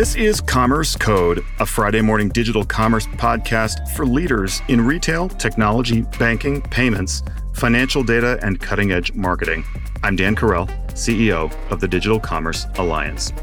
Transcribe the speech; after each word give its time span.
This 0.00 0.14
is 0.14 0.40
Commerce 0.40 0.96
Code, 0.96 1.44
a 1.58 1.66
Friday 1.66 2.00
morning 2.00 2.30
digital 2.30 2.64
commerce 2.64 3.06
podcast 3.06 3.86
for 3.90 4.06
leaders 4.06 4.62
in 4.68 4.80
retail, 4.80 5.28
technology, 5.28 6.06
banking, 6.18 6.62
payments, 6.62 7.22
financial 7.52 8.02
data, 8.02 8.38
and 8.42 8.58
cutting 8.58 8.92
edge 8.92 9.12
marketing. 9.12 9.62
I'm 10.02 10.16
Dan 10.16 10.34
Carell, 10.34 10.70
CEO 10.92 11.52
of 11.70 11.80
the 11.80 11.86
Digital 11.86 12.18
Commerce 12.18 12.66
Alliance. 12.76 13.34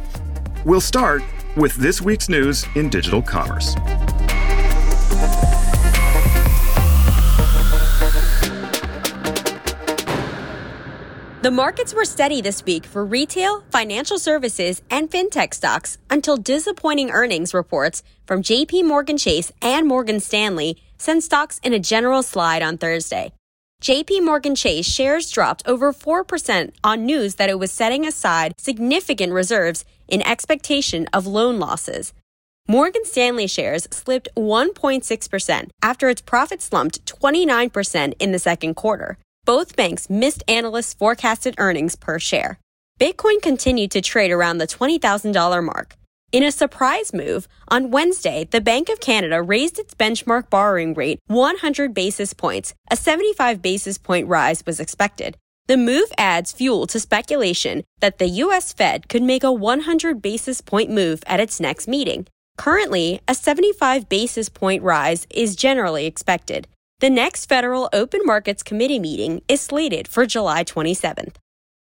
We'll 0.65 0.81
start 0.81 1.21
with 1.55 1.75
this 1.75 2.01
week's 2.01 2.27
news 2.27 2.65
in 2.73 2.89
digital 2.89 3.21
commerce. 3.21 3.75
The 11.47 11.51
markets 11.51 11.93
were 11.93 12.03
steady 12.03 12.41
this 12.41 12.65
week 12.65 12.85
for 12.85 13.05
retail, 13.05 13.63
financial 13.71 14.19
services, 14.19 14.81
and 14.91 15.09
fintech 15.09 15.53
stocks 15.53 15.97
until 16.09 16.35
disappointing 16.35 17.09
earnings 17.11 17.53
reports 17.53 18.03
from 18.25 18.43
JP 18.43 18.83
Morgan 18.83 19.17
Chase 19.17 19.53
and 19.61 19.87
Morgan 19.87 20.19
Stanley 20.19 20.75
sent 20.97 21.23
stocks 21.23 21.61
in 21.63 21.71
a 21.71 21.79
general 21.79 22.21
slide 22.21 22.61
on 22.61 22.77
Thursday. 22.77 23.31
JP 23.81 24.25
Morgan 24.25 24.55
Chase 24.55 24.85
shares 24.85 25.31
dropped 25.31 25.63
over 25.65 25.93
4% 25.93 26.71
on 26.83 27.05
news 27.05 27.35
that 27.35 27.49
it 27.49 27.59
was 27.59 27.71
setting 27.71 28.05
aside 28.05 28.53
significant 28.57 29.31
reserves 29.31 29.85
in 30.09 30.21
expectation 30.23 31.07
of 31.13 31.25
loan 31.25 31.59
losses. 31.59 32.11
Morgan 32.67 33.05
Stanley 33.05 33.47
shares 33.47 33.87
slipped 33.89 34.27
1.6% 34.35 35.69
after 35.81 36.09
its 36.09 36.21
profit 36.21 36.61
slumped 36.61 37.05
29% 37.05 38.13
in 38.19 38.33
the 38.33 38.39
second 38.39 38.73
quarter 38.73 39.17
both 39.47 39.77
banks 39.77 40.09
missed 40.09 40.43
analysts' 40.49 40.93
forecasted 40.93 41.55
earnings 41.57 41.95
per 41.95 42.19
share. 42.19 42.59
Bitcoin 42.99 43.41
continued 43.41 43.91
to 43.91 44.01
trade 44.01 44.31
around 44.31 44.57
the 44.57 44.67
$20,000 44.67 45.63
mark. 45.63 45.95
In 46.33 46.43
a 46.43 46.51
surprise 46.51 47.13
move, 47.13 47.47
on 47.69 47.89
Wednesday, 47.89 48.43
the 48.51 48.59
Bank 48.59 48.89
of 48.89 48.99
Canada 48.99 49.41
raised 49.41 49.79
its 49.79 49.93
benchmark 49.93 50.49
borrowing 50.49 50.93
rate 50.93 51.19
100 51.27 51.93
basis 51.93 52.33
points. 52.33 52.73
A 52.91 52.97
75 52.97 53.61
basis 53.61 53.97
point 53.97 54.27
rise 54.27 54.65
was 54.65 54.81
expected. 54.81 55.37
The 55.67 55.77
move 55.77 56.11
adds 56.17 56.51
fuel 56.51 56.85
to 56.87 56.99
speculation 56.99 57.85
that 58.01 58.17
the 58.17 58.27
U.S. 58.43 58.73
Fed 58.73 59.07
could 59.07 59.23
make 59.23 59.45
a 59.45 59.51
100 59.53 60.21
basis 60.21 60.59
point 60.59 60.89
move 60.89 61.23
at 61.25 61.39
its 61.39 61.61
next 61.61 61.87
meeting. 61.87 62.27
Currently, 62.57 63.21
a 63.27 63.33
75 63.33 64.09
basis 64.09 64.49
point 64.49 64.83
rise 64.83 65.25
is 65.29 65.55
generally 65.55 66.05
expected. 66.05 66.67
The 66.99 67.11
next 67.11 67.45
federal 67.45 67.89
Open 67.93 68.21
Markets 68.25 68.63
Committee 68.63 68.97
meeting 68.97 69.43
is 69.47 69.61
slated 69.61 70.07
for 70.07 70.25
July 70.25 70.63
27th. 70.63 71.35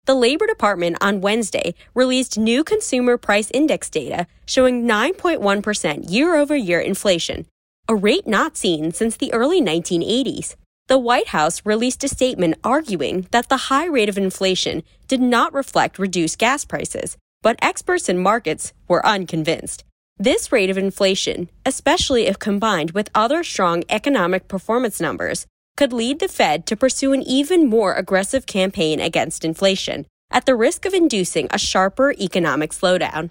The 0.06 0.14
Labor 0.16 0.44
Department 0.44 0.96
on 1.00 1.20
Wednesday 1.20 1.76
released 1.94 2.36
new 2.36 2.64
consumer 2.64 3.16
price 3.16 3.48
index 3.54 3.88
data 3.88 4.26
showing 4.44 4.88
9.1% 4.88 6.10
year 6.10 6.34
over 6.34 6.56
year 6.56 6.80
inflation, 6.80 7.46
a 7.88 7.94
rate 7.94 8.26
not 8.26 8.56
seen 8.56 8.90
since 8.90 9.16
the 9.16 9.32
early 9.32 9.62
1980s. 9.62 10.56
The 10.88 10.98
White 10.98 11.28
House 11.28 11.64
released 11.64 12.02
a 12.02 12.08
statement 12.08 12.58
arguing 12.64 13.28
that 13.30 13.48
the 13.48 13.68
high 13.70 13.86
rate 13.86 14.08
of 14.08 14.18
inflation 14.18 14.82
did 15.06 15.20
not 15.20 15.54
reflect 15.54 15.96
reduced 15.96 16.40
gas 16.40 16.64
prices, 16.64 17.16
but 17.40 17.56
experts 17.62 18.08
in 18.08 18.18
markets 18.18 18.72
were 18.88 19.06
unconvinced. 19.06 19.84
This 20.18 20.52
rate 20.52 20.70
of 20.70 20.78
inflation, 20.78 21.50
especially 21.66 22.26
if 22.26 22.38
combined 22.38 22.92
with 22.92 23.10
other 23.16 23.42
strong 23.42 23.82
economic 23.88 24.46
performance 24.46 25.00
numbers, 25.00 25.46
could 25.76 25.92
lead 25.92 26.20
the 26.20 26.28
Fed 26.28 26.66
to 26.66 26.76
pursue 26.76 27.12
an 27.12 27.22
even 27.22 27.68
more 27.68 27.94
aggressive 27.94 28.46
campaign 28.46 29.00
against 29.00 29.44
inflation, 29.44 30.06
at 30.30 30.46
the 30.46 30.54
risk 30.54 30.86
of 30.86 30.94
inducing 30.94 31.48
a 31.50 31.58
sharper 31.58 32.12
economic 32.12 32.70
slowdown. 32.70 33.30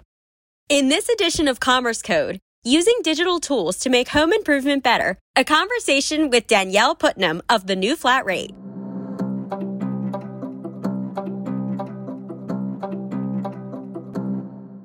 In 0.68 0.90
this 0.90 1.08
edition 1.08 1.48
of 1.48 1.58
Commerce 1.58 2.02
Code, 2.02 2.38
using 2.64 2.96
digital 3.02 3.40
tools 3.40 3.78
to 3.78 3.88
make 3.88 4.08
home 4.08 4.34
improvement 4.34 4.82
better, 4.82 5.16
a 5.36 5.42
conversation 5.42 6.28
with 6.28 6.46
Danielle 6.46 6.94
Putnam 6.94 7.40
of 7.48 7.66
the 7.66 7.76
New 7.76 7.96
Flat 7.96 8.26
Rate. 8.26 8.54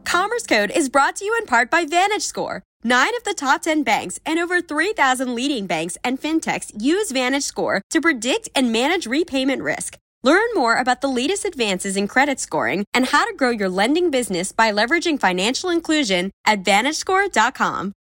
Commerce 0.09 0.47
Code 0.47 0.71
is 0.71 0.89
brought 0.89 1.15
to 1.17 1.23
you 1.23 1.37
in 1.37 1.45
part 1.45 1.69
by 1.69 1.85
VantageScore. 1.85 2.63
Nine 2.83 3.15
of 3.15 3.23
the 3.25 3.35
top 3.35 3.61
10 3.61 3.83
banks 3.83 4.19
and 4.25 4.39
over 4.39 4.59
3,000 4.59 5.35
leading 5.35 5.67
banks 5.67 5.99
and 6.03 6.19
fintechs 6.19 6.71
use 6.81 7.11
VantageScore 7.11 7.81
to 7.91 8.01
predict 8.01 8.49
and 8.55 8.71
manage 8.71 9.05
repayment 9.05 9.61
risk. 9.61 9.99
Learn 10.23 10.47
more 10.55 10.77
about 10.77 11.01
the 11.01 11.07
latest 11.07 11.45
advances 11.45 11.95
in 11.95 12.07
credit 12.07 12.39
scoring 12.39 12.85
and 12.91 13.05
how 13.05 13.23
to 13.23 13.35
grow 13.35 13.51
your 13.51 13.69
lending 13.69 14.09
business 14.09 14.51
by 14.51 14.71
leveraging 14.71 15.19
financial 15.19 15.69
inclusion 15.69 16.31
at 16.43 16.63
VantageScore.com. 16.63 17.93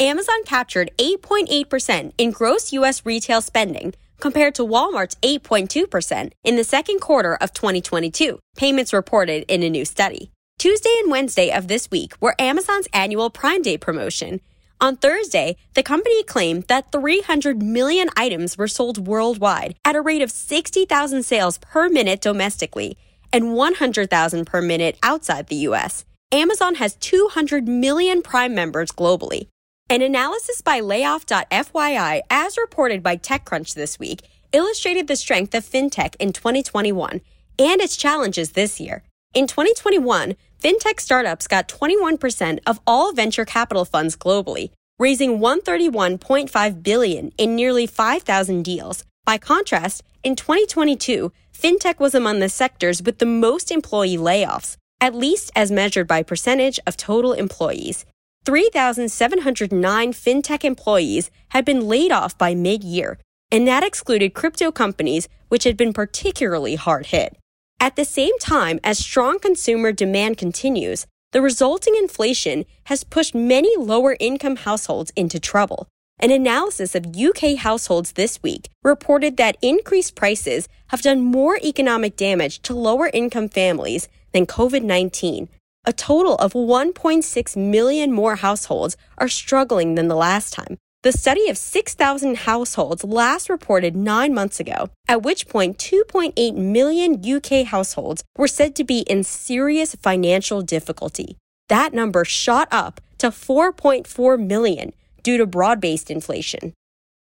Amazon 0.00 0.44
captured 0.46 0.90
8.8% 0.96 2.12
in 2.16 2.30
gross 2.30 2.72
U.S. 2.72 3.04
retail 3.04 3.42
spending 3.42 3.92
compared 4.18 4.54
to 4.54 4.62
Walmart's 4.62 5.16
8.2% 5.16 6.32
in 6.42 6.56
the 6.56 6.64
second 6.64 7.02
quarter 7.02 7.34
of 7.34 7.52
2022, 7.52 8.38
PYMNTS 8.56 8.94
reported 8.94 9.44
in 9.52 9.62
a 9.62 9.68
new 9.68 9.84
study. 9.84 10.30
Tuesday 10.58 10.92
and 10.98 11.08
Wednesday 11.08 11.52
of 11.52 11.68
this 11.68 11.88
week 11.88 12.14
were 12.20 12.34
Amazon's 12.36 12.88
annual 12.92 13.30
Prime 13.30 13.62
Day 13.62 13.78
promotion. 13.78 14.40
On 14.80 14.96
Thursday, 14.96 15.56
the 15.74 15.84
company 15.84 16.24
claimed 16.24 16.64
that 16.64 16.90
300 16.90 17.62
million 17.62 18.08
items 18.16 18.58
were 18.58 18.66
sold 18.66 19.06
worldwide 19.06 19.76
at 19.84 19.94
a 19.94 20.00
rate 20.00 20.20
of 20.20 20.32
60,000 20.32 21.22
sales 21.22 21.58
per 21.58 21.88
minute 21.88 22.20
domestically 22.20 22.98
and 23.32 23.54
100,000 23.54 24.44
per 24.46 24.60
minute 24.60 24.98
outside 25.00 25.46
the 25.46 25.68
US. 25.68 26.04
Amazon 26.32 26.74
has 26.74 26.96
200 26.96 27.68
million 27.68 28.20
Prime 28.20 28.52
members 28.52 28.90
globally. 28.90 29.46
An 29.88 30.02
analysis 30.02 30.60
by 30.60 30.80
layoff.fyi, 30.80 32.20
as 32.30 32.58
reported 32.58 33.00
by 33.00 33.16
TechCrunch 33.16 33.74
this 33.74 34.00
week, 34.00 34.22
illustrated 34.52 35.06
the 35.06 35.14
strength 35.14 35.54
of 35.54 35.64
fintech 35.64 36.16
in 36.18 36.32
2021 36.32 37.20
and 37.60 37.80
its 37.80 37.96
challenges 37.96 38.52
this 38.52 38.80
year. 38.80 39.04
In 39.38 39.46
2021, 39.46 40.34
fintech 40.60 40.98
startups 40.98 41.46
got 41.46 41.68
21% 41.68 42.58
of 42.66 42.80
all 42.88 43.12
venture 43.12 43.44
capital 43.44 43.84
funds 43.84 44.16
globally, 44.16 44.70
raising 44.98 45.38
131.5 45.38 46.82
billion 46.82 47.30
in 47.38 47.54
nearly 47.54 47.86
5,000 47.86 48.64
deals. 48.64 49.04
By 49.24 49.38
contrast, 49.38 50.02
in 50.24 50.34
2022, 50.34 51.30
fintech 51.56 52.00
was 52.00 52.16
among 52.16 52.40
the 52.40 52.48
sectors 52.48 53.00
with 53.00 53.20
the 53.20 53.26
most 53.26 53.70
employee 53.70 54.16
layoffs, 54.16 54.76
at 55.00 55.14
least 55.14 55.52
as 55.54 55.70
measured 55.70 56.08
by 56.08 56.24
percentage 56.24 56.80
of 56.84 56.96
total 56.96 57.32
employees. 57.32 58.04
3,709 58.44 60.12
fintech 60.14 60.64
employees 60.64 61.30
had 61.50 61.64
been 61.64 61.86
laid 61.86 62.10
off 62.10 62.36
by 62.36 62.56
mid 62.56 62.82
year, 62.82 63.20
and 63.52 63.68
that 63.68 63.84
excluded 63.84 64.34
crypto 64.34 64.72
companies, 64.72 65.28
which 65.46 65.62
had 65.62 65.76
been 65.76 65.92
particularly 65.92 66.74
hard 66.74 67.06
hit. 67.06 67.37
At 67.80 67.94
the 67.94 68.04
same 68.04 68.36
time 68.40 68.80
as 68.82 68.98
strong 68.98 69.38
consumer 69.38 69.92
demand 69.92 70.36
continues, 70.36 71.06
the 71.30 71.40
resulting 71.40 71.94
inflation 71.96 72.64
has 72.84 73.04
pushed 73.04 73.36
many 73.36 73.76
lower 73.76 74.16
income 74.18 74.56
households 74.56 75.12
into 75.14 75.38
trouble. 75.38 75.86
An 76.18 76.32
analysis 76.32 76.96
of 76.96 77.14
UK 77.16 77.56
households 77.56 78.12
this 78.12 78.42
week 78.42 78.68
reported 78.82 79.36
that 79.36 79.56
increased 79.62 80.16
prices 80.16 80.68
have 80.88 81.02
done 81.02 81.20
more 81.20 81.58
economic 81.62 82.16
damage 82.16 82.60
to 82.62 82.74
lower 82.74 83.10
income 83.14 83.48
families 83.48 84.08
than 84.32 84.44
COVID 84.44 84.82
19. 84.82 85.48
A 85.84 85.92
total 85.92 86.34
of 86.34 86.54
1.6 86.54 87.56
million 87.56 88.12
more 88.12 88.36
households 88.36 88.96
are 89.18 89.28
struggling 89.28 89.94
than 89.94 90.08
the 90.08 90.16
last 90.16 90.52
time, 90.52 90.78
the 91.04 91.12
study 91.12 91.48
of 91.48 91.56
6,000 91.56 92.38
households 92.38 93.04
last 93.04 93.48
reported 93.48 93.94
nine 93.94 94.34
months 94.34 94.58
ago, 94.58 94.90
at 95.06 95.22
which 95.22 95.46
point 95.46 95.78
2.8 95.78 96.56
million 96.56 97.22
UK 97.24 97.64
households 97.66 98.24
were 98.36 98.48
said 98.48 98.74
to 98.74 98.82
be 98.82 99.00
in 99.00 99.22
serious 99.22 99.94
financial 99.94 100.60
difficulty. 100.60 101.36
That 101.68 101.94
number 101.94 102.24
shot 102.24 102.66
up 102.72 103.00
to 103.18 103.28
4.4 103.28 104.44
million 104.44 104.92
due 105.22 105.38
to 105.38 105.46
broad 105.46 105.80
based 105.80 106.10
inflation. 106.10 106.72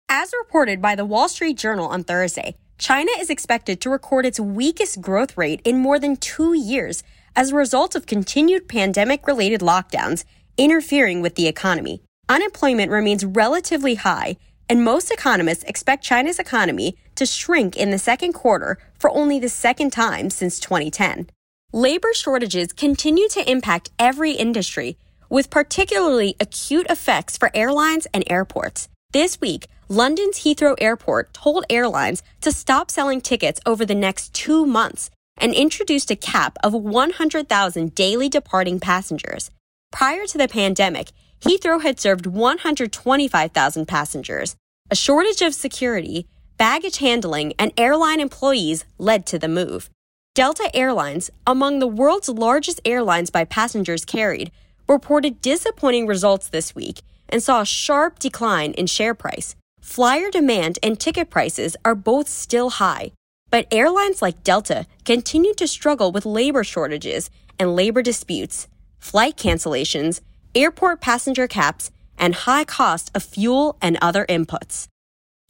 As 0.08 0.32
reported 0.38 0.80
by 0.80 0.94
the 0.94 1.04
Wall 1.04 1.28
Street 1.28 1.56
Journal 1.56 1.88
on 1.88 2.04
Thursday, 2.04 2.54
China 2.78 3.10
is 3.18 3.28
expected 3.28 3.80
to 3.80 3.90
record 3.90 4.24
its 4.24 4.38
weakest 4.38 5.00
growth 5.00 5.36
rate 5.36 5.60
in 5.64 5.78
more 5.78 5.98
than 5.98 6.16
two 6.16 6.54
years 6.54 7.02
as 7.34 7.50
a 7.50 7.56
result 7.56 7.96
of 7.96 8.06
continued 8.06 8.68
pandemic 8.68 9.26
related 9.26 9.60
lockdowns 9.62 10.24
interfering 10.56 11.22
with 11.22 11.34
the 11.34 11.48
economy 11.48 12.00
unemployment 12.28 12.90
remains 12.90 13.24
relatively 13.24 13.96
high, 13.96 14.36
and 14.68 14.84
most 14.84 15.10
economists 15.10 15.64
expect 15.64 16.04
China's 16.04 16.38
economy 16.38 16.96
to 17.14 17.26
shrink 17.26 17.76
in 17.76 17.90
the 17.90 17.98
second 17.98 18.32
quarter 18.32 18.78
for 18.98 19.10
only 19.10 19.38
the 19.38 19.48
second 19.48 19.92
time 19.92 20.30
since 20.30 20.60
2010. 20.60 21.30
Labor 21.72 22.14
shortages 22.14 22.72
continue 22.72 23.28
to 23.28 23.50
impact 23.50 23.90
every 23.98 24.32
industry, 24.32 24.96
with 25.28 25.50
particularly 25.50 26.36
acute 26.40 26.86
effects 26.88 27.36
for 27.36 27.50
airlines 27.54 28.06
and 28.14 28.24
airports. 28.28 28.88
This 29.12 29.40
week, 29.40 29.68
London's 29.88 30.38
Heathrow 30.38 30.76
Airport 30.80 31.32
told 31.32 31.64
airlines 31.70 32.22
to 32.42 32.52
stop 32.52 32.90
selling 32.90 33.20
tickets 33.20 33.60
over 33.64 33.84
the 33.86 33.94
next 33.94 34.34
two 34.34 34.66
months 34.66 35.10
and 35.38 35.54
introduced 35.54 36.10
a 36.10 36.16
cap 36.16 36.58
of 36.62 36.74
100,000 36.74 37.94
daily 37.94 38.28
departing 38.28 38.80
passengers. 38.80 39.50
Prior 39.90 40.26
to 40.26 40.36
the 40.38 40.48
pandemic, 40.48 41.12
Heathrow 41.40 41.82
had 41.82 42.00
served 42.00 42.26
125,000 42.26 43.86
passengers. 43.86 44.56
A 44.90 44.96
shortage 44.96 45.42
of 45.42 45.54
security, 45.54 46.26
baggage 46.56 46.98
handling, 46.98 47.54
and 47.58 47.72
airline 47.76 48.20
employees 48.20 48.84
led 48.98 49.26
to 49.26 49.38
the 49.38 49.48
move. 49.48 49.90
Delta 50.34 50.70
Airlines, 50.74 51.30
among 51.46 51.78
the 51.78 51.86
world's 51.86 52.28
largest 52.28 52.80
airlines 52.84 53.30
by 53.30 53.44
passengers 53.44 54.04
carried, 54.04 54.50
reported 54.88 55.40
disappointing 55.40 56.06
results 56.06 56.48
this 56.48 56.74
week 56.74 57.02
and 57.28 57.42
saw 57.42 57.60
a 57.60 57.66
sharp 57.66 58.18
decline 58.18 58.72
in 58.72 58.86
share 58.86 59.14
price. 59.14 59.54
Flyer 59.80 60.30
demand 60.30 60.78
and 60.82 60.98
ticket 60.98 61.30
prices 61.30 61.76
are 61.84 61.94
both 61.94 62.28
still 62.28 62.70
high, 62.70 63.12
but 63.50 63.66
airlines 63.70 64.22
like 64.22 64.44
Delta 64.44 64.86
continue 65.04 65.54
to 65.54 65.66
struggle 65.66 66.12
with 66.12 66.26
labor 66.26 66.64
shortages 66.64 67.30
and 67.58 67.74
labor 67.76 68.02
disputes, 68.02 68.68
flight 68.98 69.36
cancellations, 69.36 70.20
airport 70.54 71.00
passenger 71.00 71.46
caps, 71.46 71.90
and 72.18 72.34
high 72.34 72.64
cost 72.64 73.10
of 73.14 73.22
fuel 73.22 73.78
and 73.80 73.96
other 74.02 74.26
inputs. 74.28 74.86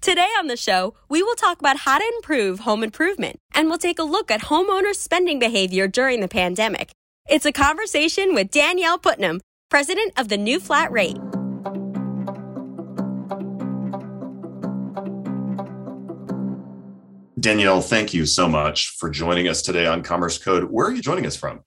Today 0.01 0.29
on 0.39 0.47
the 0.47 0.57
show, 0.57 0.95
we 1.09 1.23
will 1.25 1.35
talk 1.35 1.59
about 1.59 1.79
how 1.79 1.99
to 1.99 2.13
improve 2.17 2.61
home 2.61 2.85
improvement 2.85 3.37
and 3.53 3.69
we'll 3.69 3.79
take 3.79 3.99
a 3.99 4.05
look 4.05 4.31
at 4.31 4.43
homeowners' 4.43 4.95
spending 4.95 5.41
behavior 5.41 5.89
during 5.89 6.21
the 6.21 6.29
pandemic. 6.29 6.93
It's 7.29 7.45
a 7.45 7.53
conversation 7.53 8.33
with 8.33 8.51
Danielle 8.51 8.99
Putnam, 8.99 9.41
president 9.71 10.13
of 10.17 10.29
the 10.29 10.37
New 10.37 10.61
Flat 10.61 10.93
Rate. 10.93 11.19
Danielle, 17.41 17.81
thank 17.81 18.15
you 18.15 18.27
so 18.27 18.49
much 18.49 18.97
for 18.99 19.11
joining 19.11 19.49
us 19.49 19.63
today 19.63 19.87
on 19.87 20.03
Commerce 20.03 20.39
Code. 20.39 20.65
Where 20.65 20.87
are 20.87 20.93
you 20.93 21.03
joining 21.03 21.27
us 21.27 21.37
from? 21.37 21.63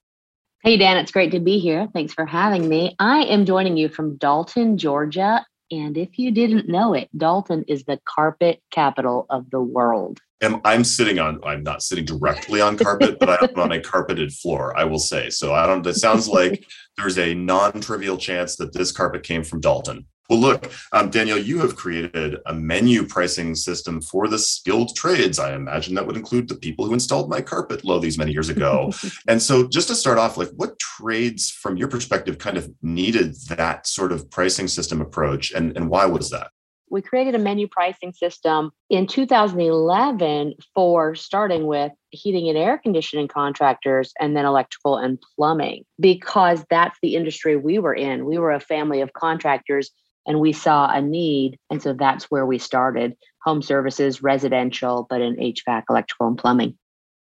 Hey, 0.63 0.77
Dan, 0.77 0.97
it's 0.97 1.11
great 1.11 1.31
to 1.31 1.39
be 1.39 1.57
here. 1.57 1.87
Thanks 1.91 2.13
for 2.13 2.23
having 2.23 2.69
me. 2.69 2.95
I 2.99 3.23
am 3.23 3.47
joining 3.47 3.77
you 3.77 3.89
from 3.89 4.17
Dalton, 4.17 4.77
Georgia. 4.77 5.43
And 5.71 5.97
if 5.97 6.19
you 6.19 6.29
didn't 6.29 6.69
know 6.69 6.93
it, 6.93 7.09
Dalton 7.17 7.65
is 7.67 7.83
the 7.85 7.99
carpet 8.05 8.61
capital 8.69 9.25
of 9.31 9.49
the 9.49 9.59
world. 9.59 10.19
And 10.39 10.61
I'm 10.63 10.83
sitting 10.83 11.17
on, 11.17 11.39
I'm 11.43 11.63
not 11.63 11.81
sitting 11.81 12.05
directly 12.05 12.61
on 12.61 12.77
carpet, 12.77 13.17
but 13.19 13.41
I'm 13.41 13.59
on 13.59 13.71
a 13.71 13.81
carpeted 13.81 14.33
floor, 14.33 14.77
I 14.77 14.83
will 14.83 14.99
say. 14.99 15.31
So 15.31 15.55
I 15.55 15.65
don't, 15.65 15.85
it 15.87 15.95
sounds 15.95 16.27
like 16.27 16.63
there's 16.95 17.17
a 17.17 17.33
non 17.33 17.81
trivial 17.81 18.17
chance 18.17 18.55
that 18.57 18.71
this 18.71 18.91
carpet 18.91 19.23
came 19.23 19.43
from 19.43 19.61
Dalton. 19.61 20.05
Well, 20.31 20.39
look, 20.39 20.71
um, 20.93 21.09
Danielle, 21.09 21.39
you 21.39 21.59
have 21.59 21.75
created 21.75 22.37
a 22.45 22.53
menu 22.53 23.05
pricing 23.05 23.53
system 23.53 23.99
for 24.01 24.29
the 24.29 24.39
skilled 24.39 24.95
trades. 24.95 25.39
I 25.39 25.53
imagine 25.53 25.93
that 25.95 26.07
would 26.07 26.15
include 26.15 26.47
the 26.47 26.55
people 26.55 26.85
who 26.85 26.93
installed 26.93 27.29
my 27.29 27.41
carpet 27.41 27.83
lo 27.83 27.99
these 27.99 28.17
many 28.17 28.31
years 28.31 28.47
ago. 28.47 28.93
and 29.27 29.41
so, 29.41 29.67
just 29.67 29.89
to 29.89 29.95
start 29.95 30.17
off, 30.17 30.37
like, 30.37 30.47
what 30.55 30.79
trades, 30.79 31.51
from 31.51 31.75
your 31.75 31.89
perspective, 31.89 32.37
kind 32.37 32.55
of 32.55 32.73
needed 32.81 33.35
that 33.49 33.85
sort 33.85 34.13
of 34.13 34.31
pricing 34.31 34.69
system 34.69 35.01
approach, 35.01 35.51
and, 35.51 35.75
and 35.75 35.89
why 35.89 36.05
was 36.05 36.29
that? 36.29 36.51
We 36.89 37.01
created 37.01 37.35
a 37.35 37.39
menu 37.39 37.67
pricing 37.67 38.13
system 38.13 38.71
in 38.89 39.07
2011 39.07 40.53
for 40.73 41.13
starting 41.13 41.65
with 41.65 41.91
heating 42.09 42.47
and 42.49 42.57
air 42.57 42.77
conditioning 42.77 43.27
contractors 43.29 44.13
and 44.19 44.35
then 44.35 44.45
electrical 44.45 44.97
and 44.97 45.17
plumbing 45.35 45.85
because 45.99 46.65
that's 46.69 46.97
the 47.01 47.15
industry 47.15 47.55
we 47.55 47.79
were 47.79 47.93
in. 47.93 48.25
We 48.25 48.37
were 48.37 48.51
a 48.51 48.59
family 48.59 48.99
of 48.99 49.13
contractors 49.13 49.91
and 50.25 50.39
we 50.39 50.53
saw 50.53 50.89
a 50.91 51.01
need. 51.01 51.57
And 51.69 51.81
so 51.81 51.93
that's 51.93 52.25
where 52.25 52.45
we 52.45 52.57
started 52.57 53.15
home 53.43 53.61
services, 53.61 54.21
residential, 54.21 55.07
but 55.09 55.21
in 55.21 55.35
HVAC, 55.35 55.83
electrical, 55.89 56.27
and 56.27 56.37
plumbing. 56.37 56.77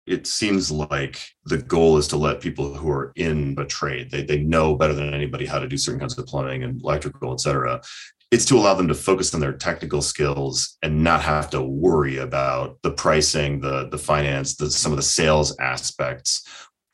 It 0.07 0.29
seems 0.29 0.71
like 0.71 1.21
the 1.47 1.59
goal 1.59 1.97
is 1.97 2.07
to 2.09 2.17
let 2.17 2.41
people 2.41 2.75
who 2.75 2.89
are 2.91 3.13
in 3.17 3.57
a 3.59 3.65
trade, 3.65 4.13
they, 4.13 4.23
they 4.23 4.39
know 4.39 4.77
better 4.77 4.95
than 4.95 5.13
anybody 5.13 5.47
how 5.47 5.59
to 5.59 5.67
do 5.67 5.77
certain 5.77 5.99
kinds 5.99 6.17
of 6.17 6.27
plumbing 6.27 6.63
and 6.63 6.81
electrical, 6.81 7.33
et 7.33 7.41
cetera. 7.41 7.83
It's 8.31 8.45
to 8.47 8.57
allow 8.57 8.75
them 8.75 8.89
to 8.89 8.95
focus 8.95 9.35
on 9.35 9.41
their 9.41 9.53
technical 9.53 10.03
skills 10.03 10.77
and 10.83 11.03
not 11.03 11.23
have 11.23 11.51
to 11.51 11.63
worry 11.63 12.19
about 12.19 12.79
the 12.83 12.91
pricing, 12.91 13.61
the, 13.61 13.89
the 13.89 13.99
finance, 13.99 14.57
the, 14.57 14.71
some 14.71 14.93
of 14.93 14.97
the 14.97 15.03
sales 15.03 15.57
aspects 15.59 16.45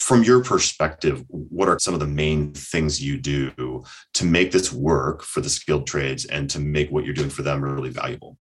from 0.03 0.25
your 0.25 0.43
perspective, 0.43 1.25
what 1.29 1.69
are 1.69 1.79
some 1.79 1.95
of 1.95 2.01
the 2.01 2.07
main 2.07 2.53
things 2.55 3.01
you 3.01 3.19
do 3.19 3.85
to 4.15 4.25
make 4.25 4.51
this 4.51 4.73
work 4.73 5.23
for 5.23 5.41
the 5.41 5.49
skilled 5.49 5.87
trades 5.87 6.25
and 6.25 6.51
to 6.51 6.59
make 6.59 6.91
what 6.91 7.05
you're 7.05 7.15
doing 7.15 7.31
for 7.31 7.43
them 7.43 7.63
really 7.63 7.91
valuable? 7.91 8.37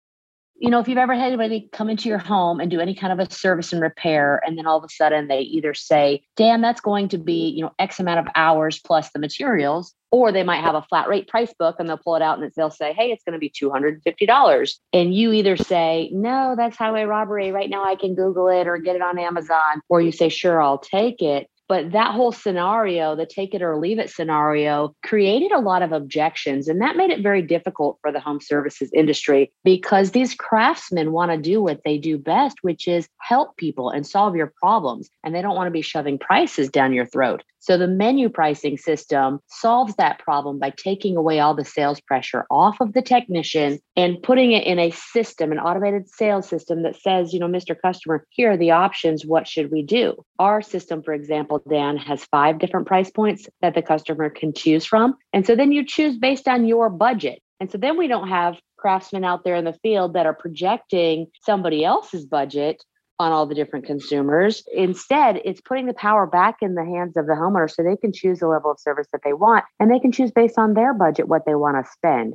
You 0.61 0.71
know, 0.71 0.81
if 0.81 0.89
you've 0.89 0.99
ever 0.99 1.15
had 1.15 1.29
anybody 1.29 1.69
come 1.73 1.89
into 1.89 2.09
your 2.09 2.19
home 2.19 2.59
and 2.59 2.71
do 2.71 2.81
any 2.81 2.95
kind 2.95 3.13
of 3.13 3.21
a 3.21 3.33
service 3.33 3.73
and 3.73 3.81
repair, 3.81 4.43
and 4.45 4.59
then 4.59 4.67
all 4.67 4.79
of 4.79 4.85
a 4.85 4.89
sudden 4.89 5.29
they 5.29 5.41
either 5.41 5.73
say, 5.73 6.23
Dan, 6.37 6.61
that's 6.61 6.81
going 6.81 7.09
to 7.09 7.19
be, 7.19 7.49
you 7.51 7.63
know, 7.63 7.73
X 7.79 8.01
amount 8.01 8.19
of 8.19 8.27
hours 8.35 8.81
plus 8.81 9.11
the 9.13 9.21
materials, 9.21 9.95
or 10.11 10.33
they 10.33 10.43
might 10.43 10.63
have 10.63 10.75
a 10.75 10.83
flat 10.83 11.09
rate 11.09 11.29
price 11.29 11.55
book 11.59 11.77
and 11.79 11.89
they'll 11.89 11.97
pull 11.97 12.17
it 12.17 12.23
out 12.23 12.41
and 12.41 12.53
they'll 12.57 12.71
say, 12.71 12.93
hey, 12.93 13.13
it's 13.13 13.23
going 13.23 13.35
to 13.35 13.39
be 13.39 13.51
$250. 13.51 14.79
And 14.93 15.15
you 15.15 15.33
either 15.33 15.57
say, 15.57 16.11
no, 16.13 16.55
that's 16.57 16.77
highway 16.77 17.05
robbery. 17.05 17.53
Right 17.53 17.71
now 17.71 17.85
I 17.85 17.95
can 17.95 18.17
Google 18.17 18.49
it 18.49 18.67
or 18.67 18.79
get 18.79 18.97
it 18.97 19.03
on 19.03 19.19
Amazon, 19.19 19.81
or 19.89 20.01
you 20.01 20.11
say, 20.11 20.29
sure, 20.29 20.61
I'll 20.61 20.79
take 20.79 21.23
it. 21.23 21.49
But 21.69 21.93
that 21.93 22.15
whole 22.15 22.33
scenario, 22.33 23.15
the 23.15 23.27
take 23.27 23.55
it 23.55 23.63
or 23.63 23.79
leave 23.79 23.99
it 23.99 24.11
scenario, 24.11 24.95
created 25.05 25.53
a 25.53 25.61
lot 25.61 25.83
of 25.83 25.93
objections. 25.93 26.67
And 26.67 26.81
that 26.81 26.97
made 26.97 27.11
it 27.11 27.23
very 27.23 27.43
difficult 27.43 27.99
for 28.01 28.11
the 28.11 28.21
home 28.21 28.41
services 28.41 28.91
industry 28.95 29.53
because 29.65 30.13
these 30.13 30.35
craftsmen 30.35 31.13
want 31.13 31.31
to 31.31 31.39
do 31.39 31.63
what 31.63 31.83
they 31.85 31.99
do 31.99 32.19
best, 32.19 32.59
which 32.63 32.89
is 32.89 33.09
help 33.21 33.57
people 33.57 33.91
and 33.91 34.07
solve 34.07 34.35
your 34.35 34.53
problems. 34.61 35.11
And 35.23 35.35
they 35.35 35.43
don't 35.43 35.57
want 35.57 35.67
to 35.67 35.73
be 35.73 35.83
shoving 35.83 36.19
prices 36.19 36.71
down 36.71 36.93
your 36.93 37.07
throat. 37.07 37.43
So 37.61 37.77
the 37.77 37.89
menu 37.89 38.29
pricing 38.29 38.79
system 38.79 39.41
solves 39.49 39.97
that 39.97 40.21
problem 40.21 40.59
by 40.59 40.71
taking 40.71 41.17
away 41.17 41.41
all 41.41 41.55
the 41.55 41.65
sales 41.65 42.01
pressure 42.01 42.47
off 42.51 42.81
of 42.81 42.93
the 42.93 43.03
technician 43.03 43.81
and 43.97 44.23
putting 44.23 44.53
it 44.53 44.65
in 44.65 44.79
a 44.79 44.91
system, 44.91 45.51
an 45.53 45.59
automated 45.59 46.09
sales 46.09 46.49
system 46.49 46.83
that 46.85 46.97
says, 46.97 47.33
you 47.33 47.41
know, 47.41 47.49
Mr. 47.49 47.77
Customer, 47.81 48.25
here 48.31 48.53
are 48.53 48.57
the 48.57 48.71
options. 48.71 49.27
What 49.27 49.49
should 49.49 49.71
we 49.73 49.83
do? 49.83 50.25
Our 50.39 50.63
system, 50.63 51.03
for 51.03 51.13
Dan, 51.69 51.97
has 51.97 52.25
five 52.25 52.59
different 52.59 52.87
price 52.87 53.11
points 53.11 53.49
that 53.61 53.75
the 53.75 53.83
customer 53.83 54.31
can 54.31 54.53
choose 54.53 54.85
from. 54.85 55.15
And 55.33 55.47
so 55.47 55.55
then 55.55 55.73
you 55.73 55.85
choose 55.85 56.17
based 56.17 56.49
on 56.49 56.67
your 56.67 56.91
budget. 56.91 57.41
And 57.61 57.71
so 57.71 57.79
then 57.79 57.97
we 57.97 58.07
don't 58.07 58.29
have 58.29 58.57
craftsmen 58.77 59.25
out 59.25 59.45
there 59.45 59.57
in 59.57 59.65
the 59.65 59.79
field 59.83 60.15
that 60.15 60.27
are 60.27 60.35
projecting 60.35 61.27
somebody 61.43 61.85
else's 61.85 62.25
budget 62.25 62.83
on 63.19 63.33
all 63.33 63.47
the 63.47 63.55
different 63.55 63.85
consumers. 63.85 64.63
Instead, 64.73 65.41
it's 65.45 65.61
putting 65.61 65.87
the 65.87 65.95
power 65.95 66.27
back 66.27 66.59
in 66.63 66.75
the 66.75 66.85
hands 66.85 67.17
of 67.17 67.27
the 67.27 67.33
homeowner 67.33 67.69
so 67.69 67.83
they 67.83 67.97
can 67.97 68.13
choose 68.13 68.39
the 68.39 68.47
level 68.47 68.71
of 68.71 68.79
service 68.79 69.09
that 69.13 69.23
they 69.25 69.33
want 69.33 69.65
and 69.81 69.91
they 69.91 69.99
can 69.99 70.13
choose 70.13 70.31
based 70.31 70.59
on 70.59 70.75
their 70.75 70.95
budget 70.95 71.29
what 71.29 71.45
they 71.45 71.57
want 71.57 71.85
to 71.85 71.91
spend. 71.91 72.35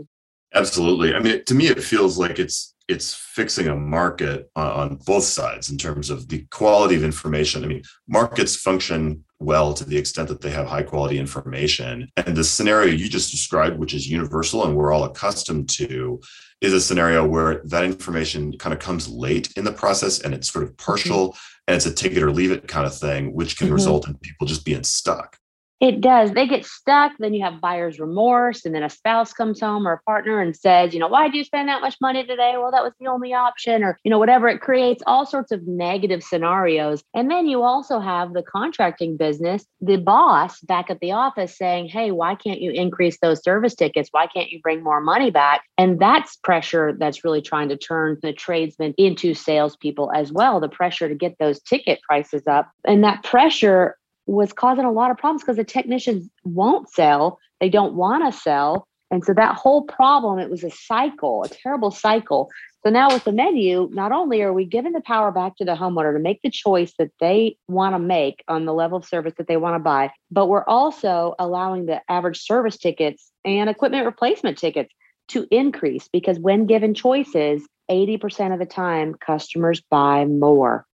Absolutely. 0.56 1.16
I 1.16 1.20
mean, 1.20 1.44
to 1.46 1.56
me, 1.56 1.68
it 1.68 1.84
feels 1.84 2.18
like 2.18 2.40
it's 2.40 2.74
it's 2.90 3.14
fixing 3.14 3.70
a 3.70 3.76
market 3.76 4.50
on 4.56 4.98
both 5.06 5.24
sides 5.24 5.70
in 5.70 5.78
terms 5.78 6.10
of 6.10 6.28
the 6.28 6.46
quality 6.52 6.96
of 6.96 7.04
information. 7.04 7.64
I 7.64 7.68
mean, 7.68 7.82
markets 8.10 8.58
function 8.58 9.24
well 9.40 9.74
to 9.74 9.86
the 9.86 9.98
extent 9.98 10.28
that 10.30 10.42
they 10.42 10.50
have 10.50 10.68
high 10.68 10.84
quality 10.84 11.18
information. 11.18 12.10
And 12.18 12.36
the 12.36 12.44
scenario 12.44 12.94
you 12.94 13.08
just 13.08 13.32
described, 13.32 13.80
which 13.80 13.94
is 13.94 14.10
universal 14.10 14.66
and 14.66 14.76
we're 14.76 14.92
all 14.92 15.06
accustomed 15.06 15.70
to, 15.72 16.20
is 16.62 16.74
a 16.74 16.82
scenario 16.82 17.26
where 17.26 17.62
that 17.66 17.84
information 17.84 18.58
kind 18.58 18.74
of 18.74 18.80
comes 18.80 19.08
late 19.10 19.52
in 19.56 19.66
the 19.66 19.72
process 19.72 20.20
and 20.20 20.34
it's 20.34 20.52
sort 20.52 20.64
of 20.64 20.76
partial 20.78 21.30
mm-hmm. 21.30 21.38
and 21.68 21.76
it's 21.76 21.86
a 21.86 21.94
take 21.94 22.14
it 22.14 22.24
or 22.24 22.32
leave 22.32 22.52
it 22.52 22.68
kind 22.68 22.86
of 22.86 22.96
thing, 22.96 23.34
which 23.34 23.58
can 23.58 23.68
mm-hmm. 23.68 23.76
result 23.76 24.08
in 24.08 24.16
people 24.16 24.48
just 24.48 24.66
being 24.66 24.84
stuck. 24.84 25.38
It 25.84 26.00
does. 26.00 26.32
They 26.32 26.48
get 26.48 26.66
stuck. 26.66 27.12
Then 27.20 27.34
you 27.34 27.44
have 27.44 27.60
buyer's 27.60 28.00
remorse. 28.00 28.64
And 28.64 28.74
then 28.74 28.84
a 28.84 28.90
spouse 28.90 29.34
comes 29.34 29.60
home 29.60 29.86
or 29.86 29.92
a 29.92 30.02
partner 30.04 30.40
and 30.40 30.56
says, 30.56 30.94
you 30.94 31.00
know, 31.02 31.10
why 31.10 31.28
did 31.28 31.36
you 31.36 31.44
spend 31.44 31.68
that 31.68 31.82
much 31.82 31.98
money 32.00 32.26
today? 32.26 32.54
Well, 32.56 32.72
that 32.72 32.84
was 32.84 32.94
the 33.02 33.08
only 33.08 33.34
option, 33.34 33.84
or, 33.84 34.00
you 34.06 34.10
know, 34.10 34.18
whatever. 34.18 34.48
It 34.48 34.62
creates 34.62 35.04
all 35.06 35.26
sorts 35.26 35.52
of 35.52 35.68
negative 35.68 36.24
scenarios. 36.24 37.04
And 37.14 37.30
then 37.30 37.48
you 37.48 37.64
also 37.64 38.00
have 38.00 38.32
the 38.32 38.44
contracting 38.44 39.18
business, 39.18 39.66
the 39.82 39.98
boss 39.98 40.62
back 40.62 40.90
at 40.90 41.02
the 41.02 41.12
office 41.12 41.58
saying, 41.58 41.90
hey, 41.90 42.12
why 42.12 42.36
can't 42.36 42.62
you 42.62 42.72
increase 42.72 43.18
those 43.20 43.44
service 43.44 43.76
tickets? 43.76 44.08
Why 44.14 44.28
can't 44.28 44.52
you 44.52 44.62
bring 44.62 44.84
more 44.86 45.02
money 45.02 45.32
back? 45.32 45.64
And 45.78 46.00
that's 46.00 46.38
pressure 46.38 46.96
that's 46.98 47.26
really 47.26 47.42
trying 47.42 47.68
to 47.68 47.78
turn 47.78 48.20
the 48.22 48.32
tradesmen 48.32 48.94
into 48.98 49.34
salespeople 49.34 50.14
as 50.14 50.32
well. 50.32 50.62
The 50.62 50.70
pressure 50.70 51.10
to 51.10 51.16
get 51.16 51.36
those 51.40 51.60
ticket 51.60 52.00
prices 52.04 52.48
up. 52.48 52.72
And 52.88 53.04
that 53.04 53.22
pressure 53.24 53.98
was 54.26 54.54
causing 54.54 54.86
a 54.86 54.92
lot 54.92 55.12
of 55.12 55.18
problems 55.18 55.44
because 55.44 55.58
the 55.58 55.64
technicians 55.64 56.30
won't 56.44 56.90
sell. 56.90 57.40
They 57.60 57.70
don't 57.70 57.96
want 57.96 58.32
to 58.32 58.40
sell. 58.40 58.88
And 59.12 59.24
so 59.24 59.34
that 59.34 59.56
whole 59.56 59.84
problem, 59.84 60.40
it 60.40 60.50
was 60.50 60.64
a 60.64 60.72
cycle, 60.72 61.44
a 61.44 61.50
terrible 61.50 61.92
cycle. 61.92 62.50
So 62.84 62.90
now 62.90 63.10
with 63.14 63.24
the 63.24 63.32
menu, 63.32 63.90
not 63.94 64.12
only 64.12 64.42
are 64.42 64.52
we 64.52 64.66
giving 64.66 64.94
the 64.94 65.02
power 65.02 65.32
back 65.32 65.56
to 65.58 65.66
the 65.66 65.76
homeowner 65.76 66.14
to 66.14 66.20
make 66.20 66.42
the 66.42 66.50
choice 66.50 66.94
that 66.98 67.12
they 67.20 67.58
want 67.68 67.94
to 67.94 68.00
make 68.00 68.44
on 68.48 68.66
the 68.66 68.74
level 68.74 68.98
of 68.98 69.06
service 69.06 69.34
that 69.38 69.48
they 69.48 69.58
want 69.58 69.76
to 69.76 69.80
buy, 69.80 70.12
but 70.32 70.48
we're 70.48 70.66
also 70.66 71.36
allowing 71.38 71.86
the 71.86 72.02
average 72.10 72.42
service 72.42 72.78
tickets 72.78 73.32
and 73.46 73.70
equipment 73.70 74.06
replacement 74.06 74.58
tickets 74.58 74.92
to 75.30 75.48
increase 75.52 76.10
because 76.12 76.40
when 76.40 76.66
given 76.66 76.94
choices, 76.94 77.66
80% 77.92 78.54
of 78.54 78.60
the 78.60 78.66
time 78.66 79.14
customers 79.14 79.82
buy 79.92 80.26
more 80.26 80.86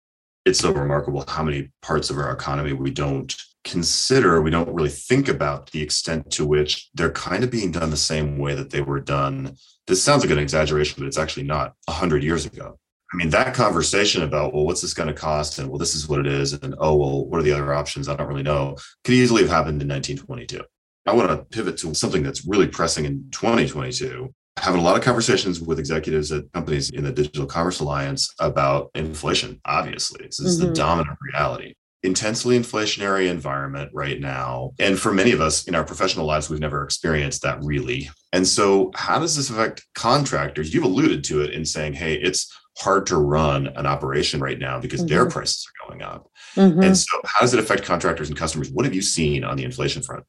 it's 0.50 0.60
so 0.60 0.74
remarkable 0.74 1.24
how 1.28 1.44
many 1.44 1.70
parts 1.82 2.10
of 2.10 2.18
our 2.18 2.32
economy 2.32 2.74
we 2.74 2.92
don't 2.92 3.36
consider, 3.64 4.42
we 4.42 4.52
don't 4.52 4.74
really 4.74 4.90
think 4.90 5.28
about 5.28 5.72
the 5.72 5.82
extent 5.82 6.32
to 6.32 6.46
which 6.46 6.90
they're 6.94 7.12
kind 7.12 7.44
of 7.44 7.52
being 7.52 7.72
done 7.72 7.90
the 7.90 7.98
same 7.98 8.38
way 8.38 8.56
that 8.56 8.70
they 8.72 8.82
were 8.82 9.00
done. 9.00 9.56
This 9.88 10.02
sounds 10.04 10.24
like 10.24 10.32
an 10.32 10.40
exaggeration, 10.40 10.96
but 10.98 11.08
it's 11.08 11.18
actually 11.18 11.44
not 11.44 11.74
100 11.86 12.24
years 12.24 12.46
ago. 12.46 12.78
I 13.12 13.18
mean, 13.18 13.30
that 13.30 13.56
conversation 13.56 14.24
about, 14.24 14.54
well, 14.54 14.66
what's 14.66 14.82
this 14.82 14.94
going 14.94 15.08
to 15.08 15.14
cost? 15.14 15.58
And 15.58 15.68
well, 15.70 15.80
this 15.80 15.96
is 15.96 16.08
what 16.08 16.20
it 16.20 16.28
is. 16.28 16.54
And 16.54 16.76
oh, 16.78 16.96
well, 16.96 17.26
what 17.26 17.40
are 17.40 17.44
the 17.44 17.52
other 17.52 17.74
options? 17.74 18.08
I 18.08 18.16
don't 18.16 18.28
really 18.28 18.44
know. 18.44 18.78
Could 19.04 19.16
easily 19.16 19.42
have 19.42 19.50
happened 19.50 19.82
in 19.82 19.88
1922. 19.88 20.62
I 21.08 21.14
want 21.14 21.30
to 21.30 21.38
pivot 21.46 21.78
to 21.80 21.94
something 21.96 22.22
that's 22.22 22.46
really 22.46 22.68
pressing 22.68 23.06
in 23.06 23.30
2022. 23.32 24.34
Having 24.62 24.82
a 24.82 24.84
lot 24.84 24.98
of 24.98 25.04
conversations 25.04 25.62
with 25.62 25.80
executives 25.80 26.32
at 26.32 26.52
companies 26.54 26.90
in 26.90 27.04
the 27.04 27.12
Digital 27.12 27.46
Commerce 27.46 27.80
Alliance 27.80 28.34
about 28.40 28.92
inflation. 28.96 29.60
Obviously, 29.66 30.26
this 30.26 30.40
is 30.40 30.60
mm-hmm. 30.60 30.70
the 30.70 30.74
dominant 30.74 31.18
reality 31.34 31.74
intensely 32.04 32.58
inflationary 32.58 33.30
environment 33.30 33.92
right 33.94 34.20
now. 34.20 34.72
And 34.80 34.98
for 34.98 35.12
many 35.14 35.32
of 35.32 35.42
us 35.42 35.68
in 35.68 35.76
our 35.76 35.84
professional 35.84 36.26
lives, 36.26 36.50
we've 36.50 36.60
never 36.60 36.84
experienced 36.84 37.42
that 37.42 37.62
really. 37.62 38.10
And 38.32 38.48
so, 38.48 38.92
how 38.96 39.20
does 39.20 39.36
this 39.36 39.50
affect 39.50 39.86
contractors? 39.96 40.74
You've 40.74 40.84
alluded 40.84 41.24
to 41.26 41.42
it 41.42 41.52
in 41.52 41.66
saying, 41.66 41.94
hey, 41.94 42.16
it's 42.16 42.54
hard 42.78 43.06
to 43.08 43.18
run 43.18 43.68
an 43.68 43.86
operation 43.86 44.40
right 44.40 44.60
now 44.60 44.80
because 44.80 45.02
mm-hmm. 45.02 45.10
their 45.10 45.30
prices 45.30 45.68
are 45.68 45.90
going 45.90 46.02
up. 46.02 46.30
Mm-hmm. 46.56 46.82
And 46.82 46.98
so, 46.98 47.22
how 47.26 47.42
does 47.42 47.54
it 47.54 47.60
affect 47.60 47.84
contractors 47.84 48.30
and 48.30 48.38
customers? 48.38 48.70
What 48.70 48.86
have 48.86 48.94
you 48.94 49.02
seen 49.02 49.44
on 49.44 49.58
the 49.58 49.64
inflation 49.64 50.02
front? 50.02 50.24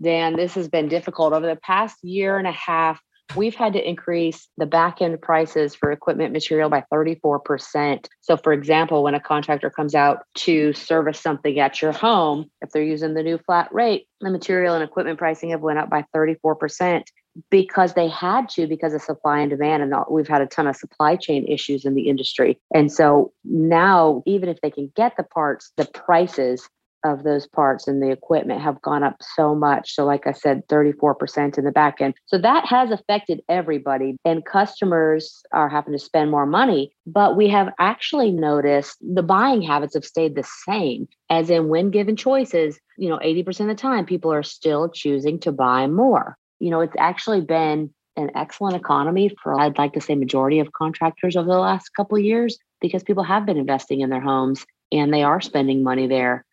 Dan, 0.00 0.36
this 0.36 0.54
has 0.54 0.68
been 0.68 0.88
difficult 0.88 1.34
over 1.34 1.46
the 1.46 1.56
past 1.56 2.02
year 2.02 2.38
and 2.38 2.46
a 2.46 2.52
half 2.52 3.00
we've 3.36 3.54
had 3.54 3.72
to 3.72 3.88
increase 3.88 4.48
the 4.56 4.66
back 4.66 5.00
end 5.00 5.20
prices 5.20 5.74
for 5.74 5.90
equipment 5.90 6.32
material 6.32 6.68
by 6.68 6.84
34%. 6.92 8.06
So, 8.20 8.36
for 8.36 8.52
example, 8.52 9.02
when 9.02 9.14
a 9.14 9.20
contractor 9.20 9.70
comes 9.70 9.94
out 9.94 10.24
to 10.36 10.72
service 10.72 11.20
something 11.20 11.58
at 11.58 11.80
your 11.80 11.92
home, 11.92 12.50
if 12.60 12.70
they're 12.70 12.82
using 12.82 13.14
the 13.14 13.22
new 13.22 13.38
flat 13.38 13.72
rate, 13.72 14.06
the 14.20 14.30
material 14.30 14.74
and 14.74 14.84
equipment 14.84 15.18
pricing 15.18 15.50
have 15.50 15.60
went 15.60 15.78
up 15.78 15.90
by 15.90 16.04
34% 16.14 17.02
because 17.50 17.94
they 17.94 18.08
had 18.08 18.48
to 18.50 18.66
because 18.66 18.92
of 18.92 19.02
supply 19.02 19.40
and 19.40 19.50
demand 19.50 19.82
and 19.82 19.94
we've 20.10 20.28
had 20.28 20.42
a 20.42 20.46
ton 20.46 20.66
of 20.66 20.76
supply 20.76 21.16
chain 21.16 21.46
issues 21.46 21.84
in 21.84 21.94
the 21.94 22.08
industry 22.08 22.60
and 22.74 22.92
so 22.92 23.32
now 23.44 24.22
even 24.26 24.50
if 24.50 24.60
they 24.60 24.70
can 24.70 24.92
get 24.94 25.16
the 25.16 25.22
parts 25.22 25.72
the 25.78 25.86
prices 25.86 26.68
of 27.04 27.24
those 27.24 27.46
parts 27.46 27.88
and 27.88 28.02
the 28.02 28.10
equipment 28.10 28.60
have 28.60 28.80
gone 28.82 29.02
up 29.02 29.16
so 29.34 29.54
much. 29.54 29.94
So, 29.94 30.04
like 30.04 30.26
I 30.26 30.32
said, 30.32 30.66
34% 30.68 31.58
in 31.58 31.64
the 31.64 31.72
back 31.72 32.00
end. 32.00 32.14
So, 32.26 32.38
that 32.38 32.66
has 32.66 32.90
affected 32.90 33.42
everybody, 33.48 34.16
and 34.24 34.44
customers 34.44 35.42
are 35.52 35.68
having 35.68 35.92
to 35.92 35.98
spend 35.98 36.30
more 36.30 36.46
money. 36.46 36.92
But 37.06 37.36
we 37.36 37.48
have 37.48 37.72
actually 37.78 38.30
noticed 38.30 38.96
the 39.00 39.22
buying 39.22 39.62
habits 39.62 39.94
have 39.94 40.04
stayed 40.04 40.34
the 40.34 40.48
same, 40.66 41.08
as 41.30 41.50
in 41.50 41.68
when 41.68 41.90
given 41.90 42.16
choices, 42.16 42.78
you 42.96 43.08
know, 43.08 43.18
80% 43.18 43.60
of 43.60 43.66
the 43.66 43.74
time, 43.74 44.06
people 44.06 44.32
are 44.32 44.42
still 44.42 44.88
choosing 44.88 45.38
to 45.40 45.52
buy 45.52 45.86
more. 45.86 46.36
You 46.60 46.70
know, 46.70 46.80
it's 46.80 46.96
actually 46.98 47.40
been 47.40 47.90
an 48.16 48.30
excellent 48.34 48.76
economy 48.76 49.34
for 49.42 49.58
I'd 49.58 49.78
like 49.78 49.94
to 49.94 50.00
say 50.00 50.14
majority 50.14 50.60
of 50.60 50.72
contractors 50.72 51.36
over 51.36 51.48
the 51.48 51.58
last 51.58 51.90
couple 51.96 52.18
years 52.18 52.58
because 52.80 53.02
people 53.02 53.22
have 53.22 53.46
been 53.46 53.56
investing 53.56 54.00
in 54.00 54.10
their 54.10 54.20
homes 54.20 54.66
and 54.90 55.12
they 55.12 55.22
are 55.22 55.40
spending 55.40 55.82
money 55.82 56.06
there 56.06 56.44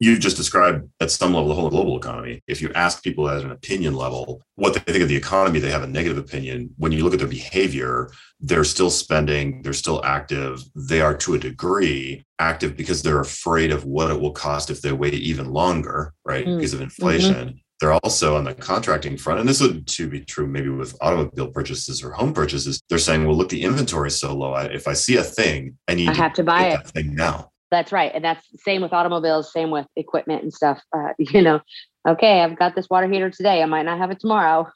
you 0.00 0.18
just 0.18 0.36
described 0.36 0.88
at 1.00 1.10
some 1.10 1.32
level 1.32 1.48
the 1.48 1.54
whole 1.54 1.70
global 1.70 1.96
economy. 1.96 2.42
If 2.46 2.60
you 2.60 2.70
ask 2.74 3.02
people 3.02 3.28
at 3.28 3.44
an 3.44 3.50
opinion 3.50 3.94
level 3.94 4.42
what 4.56 4.74
they 4.74 4.80
think 4.80 5.02
of 5.02 5.08
the 5.08 5.16
economy, 5.16 5.60
they 5.60 5.70
have 5.70 5.82
a 5.82 5.88
negative 5.88 6.18
opinion. 6.18 6.70
When 6.76 6.92
you 6.92 7.04
look 7.04 7.12
at 7.12 7.20
their 7.20 7.28
behavior, 7.28 8.10
they're 8.40 8.64
still 8.64 8.90
spending, 8.90 9.62
they're 9.62 9.72
still 9.72 10.04
active. 10.04 10.62
They 10.74 11.00
are 11.00 11.16
to 11.18 11.34
a 11.34 11.38
degree 11.38 12.24
active 12.38 12.76
because 12.76 13.02
they're 13.02 13.20
afraid 13.20 13.70
of 13.70 13.84
what 13.84 14.10
it 14.10 14.20
will 14.20 14.32
cost 14.32 14.70
if 14.70 14.82
they 14.82 14.92
wait 14.92 15.14
even 15.14 15.52
longer, 15.52 16.12
right? 16.24 16.46
Mm. 16.46 16.56
Because 16.56 16.74
of 16.74 16.80
inflation. 16.80 17.34
Mm-hmm. 17.34 17.56
They're 17.80 17.92
also 17.92 18.36
on 18.36 18.44
the 18.44 18.54
contracting 18.54 19.16
front, 19.16 19.40
and 19.40 19.48
this 19.48 19.60
would 19.60 19.86
to 19.88 20.08
be 20.08 20.20
true 20.20 20.46
maybe 20.46 20.68
with 20.68 20.96
automobile 21.00 21.48
purchases 21.48 22.04
or 22.04 22.12
home 22.12 22.32
purchases. 22.32 22.80
They're 22.88 22.98
saying, 22.98 23.26
"Well, 23.26 23.36
look, 23.36 23.48
the 23.48 23.62
inventory 23.62 24.08
is 24.08 24.18
so 24.18 24.34
low. 24.34 24.52
I, 24.52 24.66
if 24.66 24.86
I 24.86 24.92
see 24.92 25.16
a 25.16 25.24
thing, 25.24 25.76
I 25.88 25.94
need 25.94 26.08
I 26.08 26.14
have 26.14 26.32
to, 26.34 26.42
to 26.42 26.44
buy 26.44 26.68
it 26.68 26.86
thing 26.86 27.14
now." 27.14 27.50
That's 27.70 27.92
right. 27.92 28.12
And 28.14 28.24
that's 28.24 28.46
same 28.62 28.82
with 28.82 28.92
automobiles, 28.92 29.52
same 29.52 29.70
with 29.70 29.86
equipment 29.96 30.42
and 30.42 30.52
stuff. 30.52 30.80
Uh, 30.96 31.08
you 31.18 31.42
know, 31.42 31.60
okay, 32.08 32.42
I've 32.42 32.58
got 32.58 32.74
this 32.74 32.88
water 32.88 33.08
heater 33.08 33.30
today. 33.30 33.62
I 33.62 33.66
might 33.66 33.84
not 33.84 33.98
have 33.98 34.10
it 34.10 34.20
tomorrow. 34.20 34.68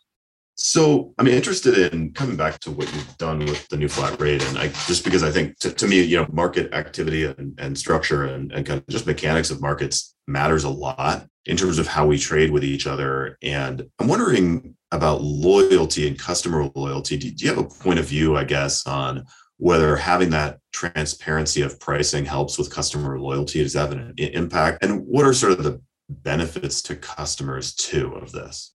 So 0.61 1.15
I'm 1.19 1.29
interested 1.29 1.95
in 1.95 2.13
coming 2.13 2.37
back 2.37 2.59
to 2.61 2.73
what 2.73 2.93
you've 2.93 3.17
done 3.17 3.39
with 3.39 3.69
the 3.69 3.77
new 3.77 3.87
flat 3.87 4.21
rate. 4.21 4.43
And 4.43 4.59
I 4.59 4.69
just 4.89 5.05
because 5.05 5.23
I 5.23 5.31
think 5.31 5.57
to, 5.61 5.73
to 5.73 5.87
me, 5.87 6.03
you 6.03 6.17
know, 6.17 6.27
market 6.33 6.75
activity 6.75 7.27
and, 7.27 7.57
and 7.61 7.79
structure 7.79 8.25
and, 8.25 8.51
and 8.51 8.67
kind 8.67 8.81
of 8.81 8.87
just 8.89 9.07
mechanics 9.07 9.51
of 9.51 9.61
markets 9.61 10.17
matters 10.27 10.65
a 10.65 10.69
lot 10.69 11.27
in 11.47 11.57
terms 11.57 11.79
of 11.79 11.87
how 11.87 12.07
we 12.07 12.19
trade 12.19 12.51
with 12.51 12.65
each 12.65 12.89
other. 12.89 13.39
And 13.41 13.87
I'm 14.01 14.09
wondering 14.09 14.75
about 14.91 15.23
loyalty 15.23 16.09
and 16.09 16.19
customer 16.19 16.69
loyalty. 16.75 17.17
Do, 17.17 17.31
do 17.31 17.45
you 17.45 17.55
have 17.55 17.65
a 17.65 17.69
point 17.69 18.01
of 18.01 18.07
view, 18.07 18.37
I 18.37 18.43
guess, 18.43 18.85
on 18.85 19.27
whether 19.59 19.97
having 19.97 20.31
that 20.31 20.61
transparency 20.73 21.63
of 21.63 21.79
pricing 21.79 22.25
helps 22.25 22.59
with 22.59 22.73
customer 22.73 23.21
loyalty 23.21 23.61
is 23.61 23.77
evident 23.77 24.19
impact. 24.19 24.83
And 24.83 25.05
what 25.07 25.27
are 25.27 25.35
sort 25.35 25.53
of 25.53 25.63
the 25.63 25.81
benefits 26.09 26.81
to 26.83 26.97
customers 26.97 27.75
too 27.75 28.15
of 28.15 28.33
this? 28.33 28.73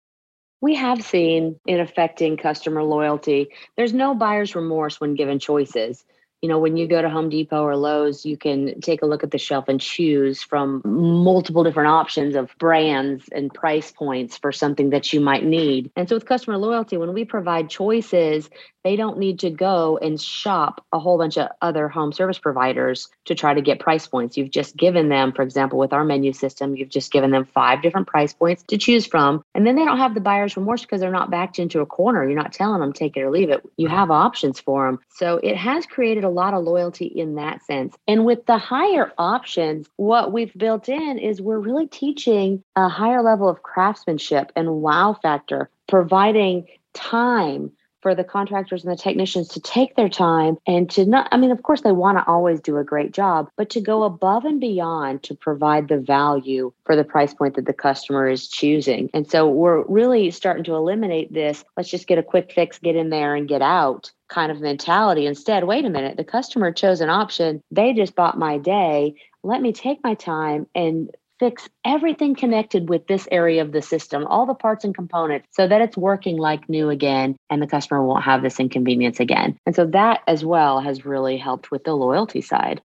We 0.62 0.76
have 0.76 1.04
seen 1.04 1.60
in 1.68 1.80
affecting 1.80 2.38
customer 2.38 2.84
loyalty. 2.84 3.50
There's 3.78 3.94
no 3.94 4.14
buyer's 4.14 4.56
remorse 4.56 5.00
when 5.00 5.16
given 5.16 5.40
choices 5.40 6.04
you 6.42 6.48
know, 6.48 6.60
when 6.60 6.78
you 6.78 6.88
go 6.88 7.02
to 7.02 7.10
Home 7.10 7.30
Depot 7.30 7.64
or 7.64 7.76
Lowe's, 7.76 8.26
you 8.26 8.38
can 8.38 8.80
take 8.82 9.02
a 9.02 9.06
look 9.06 9.24
at 9.24 9.32
the 9.32 9.38
shelf 9.38 9.68
and 9.68 9.80
choose 9.80 10.42
from 10.42 10.82
multiple 10.86 11.64
different 11.64 11.90
options 11.90 12.36
of 12.36 12.50
brands 12.58 13.28
and 13.32 13.54
price 13.54 13.92
points 13.92 14.38
for 14.38 14.52
something 14.52 14.92
that 14.92 15.12
you 15.12 15.20
might 15.20 15.44
need. 15.44 15.92
And 15.96 16.08
so 16.08 16.16
with 16.16 16.26
customer 16.26 16.58
loyalty, 16.58 16.98
when 16.98 17.14
we 17.14 17.26
provide 17.26 17.70
choices, 17.70 18.50
they 18.84 18.96
don't 18.96 19.18
need 19.18 19.40
to 19.40 19.50
go 19.50 19.98
and 19.98 20.20
shop 20.20 20.86
a 20.94 21.00
whole 21.00 21.18
bunch 21.18 21.38
of 21.38 21.50
other 21.62 21.90
home 21.90 22.14
service 22.14 22.40
providers 22.40 23.10
to 23.26 23.36
try 23.36 23.54
to 23.54 23.62
get 23.62 23.80
price 23.80 24.08
points. 24.08 24.38
You've 24.38 24.52
just 24.52 24.78
given 24.78 25.10
them, 25.10 25.34
for 25.34 25.42
example, 25.42 25.78
with 25.78 25.92
our 25.92 26.06
menu 26.06 26.32
system, 26.32 26.76
you've 26.76 26.90
just 26.90 27.12
given 27.12 27.32
them 27.32 27.46
five 27.54 27.82
different 27.82 28.08
price 28.08 28.34
points 28.34 28.64
to 28.64 28.78
choose 28.78 29.06
from. 29.06 29.44
And 29.54 29.68
then 29.68 29.76
they 29.76 29.84
don't 29.84 29.98
have 29.98 30.14
the 30.14 30.22
buyer's 30.22 30.56
remorse 30.56 30.82
because 30.82 31.02
they're 31.02 31.12
not 31.12 31.30
backed 31.30 31.60
into 31.60 31.82
a 31.82 31.86
corner. 31.86 32.26
You're 32.26 32.42
not 32.42 32.54
telling 32.54 32.80
them 32.80 32.94
take 32.94 33.18
it 33.18 33.22
or 33.22 33.32
leave 33.32 33.50
it. 33.50 33.62
You 33.76 33.90
have 33.90 34.12
options 34.12 34.62
for 34.62 34.86
them. 34.86 35.00
So 35.10 35.40
it 35.44 35.58
has 35.58 35.86
created 35.86 36.24
a 36.30 36.32
lot 36.32 36.54
of 36.54 36.64
loyalty 36.64 37.06
in 37.06 37.36
that 37.36 37.66
sense. 37.66 37.96
And 38.08 38.26
with 38.26 38.46
the 38.46 38.58
higher 38.58 39.12
options, 39.18 39.90
what 39.98 40.32
we've 40.32 40.54
built 40.56 40.88
in 40.88 41.18
is 41.18 41.42
we're 41.42 41.60
really 41.60 41.88
teaching 41.88 42.64
a 42.76 42.88
higher 42.88 43.22
level 43.22 43.50
of 43.50 43.64
craftsmanship 43.64 44.52
and 44.56 44.82
wow 44.82 45.18
factor, 45.22 45.70
providing 45.88 46.68
time 46.94 47.72
for 48.02 48.16
the 48.16 48.24
contractors 48.24 48.84
and 48.84 48.92
the 48.92 48.98
technicians 48.98 49.48
to 49.50 49.60
take 49.60 49.96
their 49.96 50.10
time 50.10 50.58
and 50.66 50.90
to 50.92 51.06
not, 51.06 51.28
I 51.32 51.38
mean, 51.38 51.52
of 51.52 51.64
course, 51.64 51.82
they 51.82 51.92
want 51.92 52.18
to 52.18 52.28
always 52.28 52.62
do 52.62 52.78
a 52.78 52.84
great 52.84 53.12
job, 53.12 53.50
but 53.58 53.70
to 53.72 53.82
go 53.82 54.04
above 54.04 54.46
and 54.46 54.60
beyond 54.60 55.24
to 55.24 55.36
provide 55.36 55.88
the 55.88 56.00
value 56.00 56.72
for 56.86 56.96
the 56.96 57.04
price 57.04 57.34
point 57.34 57.56
that 57.56 57.66
the 57.66 57.74
customer 57.74 58.28
is 58.28 58.48
choosing. 58.48 59.10
And 59.14 59.30
so 59.30 59.50
we're 59.50 59.84
really 59.84 60.32
starting 60.32 60.64
to 60.66 60.76
eliminate 60.76 61.34
this 61.34 61.64
let's 61.78 61.90
just 61.90 62.08
get 62.08 62.18
a 62.18 62.24
quick 62.24 62.52
fix, 62.54 62.80
get 62.80 62.96
in 62.96 63.10
there 63.10 63.36
and 63.36 63.48
get 63.48 63.62
out 63.62 64.12
kind 64.30 64.52
of 64.52 64.62
mentality. 64.62 65.26
Instead, 65.26 65.64
wait 65.66 65.86
a 65.86 65.90
minute, 65.90 66.16
the 66.18 66.24
customer 66.24 66.72
chose 66.72 67.02
an 67.02 67.10
option, 67.10 67.64
they 67.72 67.94
just 67.94 68.16
bought 68.16 68.38
my 68.38 68.58
day. 68.58 69.16
Let 69.44 69.62
me 69.62 69.74
take 69.74 70.04
my 70.04 70.14
time 70.14 70.68
and 70.76 71.10
fix 71.40 71.70
everything 71.86 72.36
connected 72.36 72.90
with 72.90 73.08
this 73.08 73.28
area 73.32 73.62
of 73.62 73.72
the 73.72 73.82
system, 73.82 74.26
all 74.28 74.46
the 74.46 74.54
parts 74.54 74.84
and 74.84 74.94
components, 74.94 75.48
so 75.52 75.68
that 75.68 75.82
it's 75.82 75.98
working 75.98 76.38
like 76.38 76.68
new 76.70 76.90
again 76.90 77.36
and 77.50 77.62
the 77.62 77.68
customer 77.68 78.04
won't 78.04 78.24
have 78.24 78.42
this 78.42 78.60
inconvenience 78.60 79.20
again. 79.20 79.58
And 79.66 79.76
so 79.76 79.86
that 79.88 80.22
as 80.28 80.44
well 80.44 80.82
has 80.82 81.06
really 81.06 81.38
helped 81.38 81.72
with 81.72 81.84
the 81.84 81.96
loyalty 81.96 82.42
side. 82.42 82.82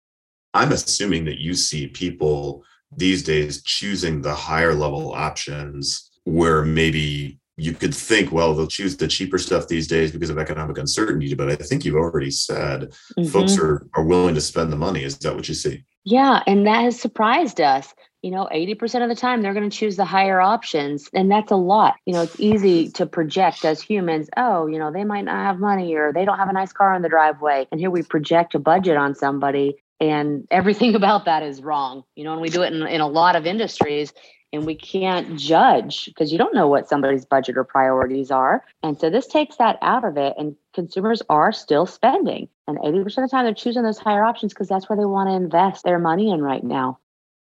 I'm 0.53 0.71
assuming 0.71 1.25
that 1.25 1.39
you 1.39 1.53
see 1.53 1.87
people 1.87 2.63
these 2.95 3.23
days 3.23 3.61
choosing 3.61 4.21
the 4.21 4.33
higher 4.33 4.73
level 4.73 5.13
options 5.13 6.09
where 6.23 6.63
maybe 6.63 7.39
you 7.59 7.73
could 7.73 7.93
think, 7.93 8.31
well, 8.31 8.53
they'll 8.53 8.67
choose 8.67 8.97
the 8.97 9.07
cheaper 9.07 9.37
stuff 9.37 9.67
these 9.67 9.87
days 9.87 10.11
because 10.11 10.29
of 10.29 10.37
economic 10.37 10.77
uncertainty. 10.77 11.33
But 11.33 11.49
I 11.49 11.55
think 11.55 11.85
you've 11.85 11.95
already 11.95 12.31
said 12.31 12.91
mm-hmm. 13.17 13.25
folks 13.25 13.57
are, 13.57 13.87
are 13.93 14.03
willing 14.03 14.35
to 14.35 14.41
spend 14.41 14.71
the 14.71 14.77
money. 14.77 15.03
Is 15.03 15.17
that 15.19 15.35
what 15.35 15.47
you 15.47 15.55
see? 15.55 15.83
Yeah. 16.05 16.41
And 16.47 16.65
that 16.65 16.83
has 16.83 16.99
surprised 16.99 17.61
us 17.61 17.93
you 18.21 18.31
know 18.31 18.49
80% 18.51 19.03
of 19.03 19.09
the 19.09 19.15
time 19.15 19.41
they're 19.41 19.53
going 19.53 19.69
to 19.69 19.75
choose 19.75 19.95
the 19.95 20.05
higher 20.05 20.41
options 20.41 21.09
and 21.13 21.31
that's 21.31 21.51
a 21.51 21.55
lot 21.55 21.95
you 22.05 22.13
know 22.13 22.23
it's 22.23 22.39
easy 22.39 22.89
to 22.91 23.05
project 23.05 23.63
as 23.65 23.81
humans 23.81 24.29
oh 24.37 24.67
you 24.67 24.77
know 24.77 24.91
they 24.91 25.03
might 25.03 25.25
not 25.25 25.45
have 25.45 25.59
money 25.59 25.95
or 25.95 26.11
they 26.11 26.25
don't 26.25 26.37
have 26.37 26.49
a 26.49 26.53
nice 26.53 26.73
car 26.73 26.93
in 26.95 27.01
the 27.01 27.09
driveway 27.09 27.67
and 27.71 27.79
here 27.79 27.89
we 27.89 28.03
project 28.03 28.55
a 28.55 28.59
budget 28.59 28.97
on 28.97 29.15
somebody 29.15 29.75
and 29.99 30.47
everything 30.51 30.95
about 30.99 31.25
that 31.25 31.43
is 31.43 31.61
wrong 31.61 32.03
you 32.15 32.23
know 32.23 32.33
and 32.33 32.41
we 32.41 32.49
do 32.49 32.61
it 32.61 32.73
in, 32.73 32.85
in 32.87 33.01
a 33.01 33.07
lot 33.07 33.35
of 33.35 33.45
industries 33.45 34.13
and 34.51 34.65
we 34.65 34.75
can't 34.75 35.37
judge 35.37 36.05
because 36.05 36.31
you 36.31 36.37
don't 36.37 36.55
know 36.55 36.67
what 36.67 36.89
somebody's 36.89 37.25
budget 37.25 37.57
or 37.57 37.63
priorities 37.63 38.31
are. 38.31 38.65
And 38.83 38.99
so 38.99 39.09
this 39.09 39.27
takes 39.27 39.57
that 39.57 39.77
out 39.81 40.03
of 40.03 40.17
it 40.17 40.33
and 40.37 40.55
consumers 40.73 41.21
are 41.29 41.51
still 41.51 41.85
spending. 41.85 42.49
And 42.67 42.77
80% 42.79 43.05
of 43.05 43.15
the 43.15 43.27
time 43.29 43.45
they're 43.45 43.53
choosing 43.53 43.83
those 43.83 43.99
higher 43.99 44.23
options 44.23 44.53
because 44.53 44.67
that's 44.67 44.89
where 44.89 44.97
they 44.97 45.05
want 45.05 45.29
to 45.29 45.33
invest 45.33 45.83
their 45.83 45.99
money 45.99 46.31
in 46.31 46.41
right 46.41 46.63
now 46.63 46.99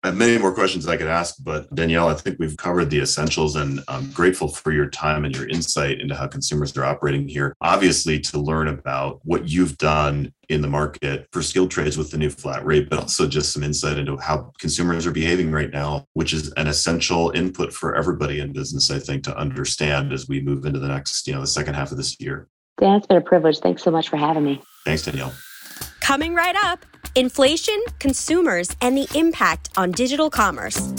I 0.07 0.11
have 0.11 0.19
many 0.19 0.39
more 0.39 0.55
questions 0.55 0.87
I 0.87 0.97
could 0.97 1.09
ask, 1.09 1.35
but 1.43 1.75
Danielle, 1.75 2.07
I 2.07 2.15
think 2.15 2.39
we've 2.39 2.57
covered 2.57 2.91
the 2.91 3.01
essentials 3.01 3.57
and 3.57 3.83
I'm 3.89 4.09
grateful 4.13 4.47
for 4.47 4.71
your 4.71 4.89
time 4.89 5.25
and 5.25 5.35
your 5.35 5.49
insight 5.49 6.01
into 6.01 6.15
how 6.15 6.29
consumers 6.29 6.77
are 6.77 6.85
operating 6.85 7.27
here. 7.27 7.57
Obviously, 7.61 8.21
to 8.21 8.39
learn 8.39 8.69
about 8.69 9.19
what 9.25 9.49
you've 9.49 9.77
done 9.79 10.33
in 10.49 10.61
the 10.61 10.69
market 10.69 11.27
for 11.33 11.43
skilled 11.43 11.73
trades 11.73 11.99
with 11.99 12.13
the 12.13 12.19
new 12.19 12.31
flat 12.31 12.65
rate, 12.65 12.89
but 12.89 13.01
also 13.01 13.27
just 13.27 13.53
some 13.53 13.65
insight 13.65 13.99
into 13.99 14.17
how 14.19 14.53
consumers 14.61 15.09
are 15.09 15.11
behaving 15.11 15.51
right 15.51 15.73
now, 15.73 16.07
which 16.13 16.33
is 16.33 16.53
an 16.53 16.69
essential 16.69 17.33
input 17.35 17.73
for 17.73 17.97
everybody 17.97 18.39
in 18.39 18.53
business, 18.53 18.93
I 18.93 19.01
think, 19.01 19.25
to 19.25 19.37
understand 19.37 20.13
as 20.13 20.29
we 20.29 20.41
move 20.41 20.65
into 20.67 20.79
the 20.79 20.87
next, 20.87 21.27
you 21.27 21.35
know, 21.35 21.41
the 21.41 21.49
second 21.49 21.75
half 21.75 21.91
of 21.91 21.97
this 21.97 22.21
year. 22.21 22.47
Dan, 22.79 22.95
it's 22.95 23.09
been 23.09 23.17
a 23.17 23.21
privilege. 23.21 23.59
Thanks 23.59 23.83
so 23.83 23.91
much 23.91 24.09
for 24.09 24.19
having 24.19 24.45
me. 24.45 24.63
Thanks, 24.85 25.03
Danielle. 25.03 25.33
Coming 25.99 26.33
right 26.33 26.55
up 26.63 26.87
inflation, 27.17 27.83
consumers, 27.99 28.77
and 28.83 28.97
the 28.97 29.09
impact 29.15 29.71
on 29.77 29.91
digital 29.91 30.29
commerce. 30.29 30.93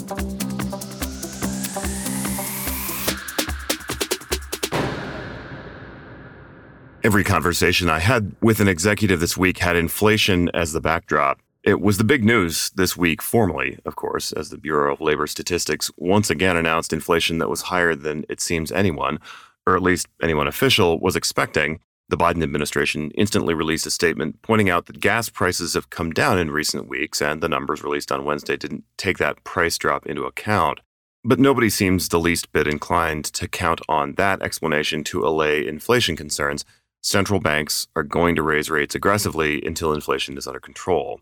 Every 7.03 7.23
conversation 7.23 7.89
I 7.89 7.99
had 7.99 8.35
with 8.41 8.59
an 8.59 8.67
executive 8.67 9.19
this 9.19 9.37
week 9.37 9.59
had 9.59 9.75
inflation 9.75 10.49
as 10.55 10.73
the 10.73 10.81
backdrop. 10.81 11.39
It 11.63 11.79
was 11.79 11.97
the 11.97 12.03
big 12.03 12.23
news 12.23 12.71
this 12.71 12.97
week, 12.97 13.21
formally, 13.21 13.77
of 13.85 13.95
course, 13.95 14.31
as 14.33 14.49
the 14.49 14.57
Bureau 14.57 14.93
of 14.93 14.99
Labor 14.99 15.27
Statistics 15.27 15.91
once 15.97 16.29
again 16.29 16.57
announced 16.57 16.91
inflation 16.91 17.37
that 17.37 17.49
was 17.49 17.61
higher 17.63 17.93
than 17.95 18.25
it 18.27 18.41
seems 18.41 18.71
anyone, 18.71 19.19
or 19.67 19.75
at 19.75 19.83
least 19.83 20.07
anyone 20.21 20.47
official, 20.47 20.99
was 20.99 21.15
expecting. 21.15 21.79
The 22.09 22.17
Biden 22.17 22.41
administration 22.41 23.11
instantly 23.15 23.53
released 23.53 23.85
a 23.85 23.91
statement 23.91 24.41
pointing 24.41 24.69
out 24.69 24.85
that 24.85 25.01
gas 25.01 25.27
prices 25.27 25.73
have 25.73 25.89
come 25.89 26.11
down 26.11 26.39
in 26.39 26.51
recent 26.51 26.87
weeks, 26.87 27.21
and 27.21 27.41
the 27.41 27.49
numbers 27.49 27.83
released 27.83 28.13
on 28.13 28.23
Wednesday 28.23 28.55
didn't 28.55 28.85
take 28.97 29.17
that 29.17 29.43
price 29.43 29.77
drop 29.77 30.05
into 30.05 30.23
account. 30.23 30.79
But 31.25 31.39
nobody 31.39 31.69
seems 31.69 32.07
the 32.07 32.19
least 32.19 32.53
bit 32.53 32.65
inclined 32.65 33.25
to 33.25 33.49
count 33.49 33.81
on 33.89 34.13
that 34.13 34.41
explanation 34.41 35.03
to 35.05 35.25
allay 35.25 35.67
inflation 35.67 36.15
concerns. 36.15 36.63
Central 37.01 37.41
banks 37.41 37.87
are 37.93 38.03
going 38.03 38.35
to 38.37 38.43
raise 38.43 38.69
rates 38.69 38.95
aggressively 38.95 39.61
until 39.65 39.93
inflation 39.93 40.37
is 40.37 40.47
under 40.47 40.61
control. 40.61 41.19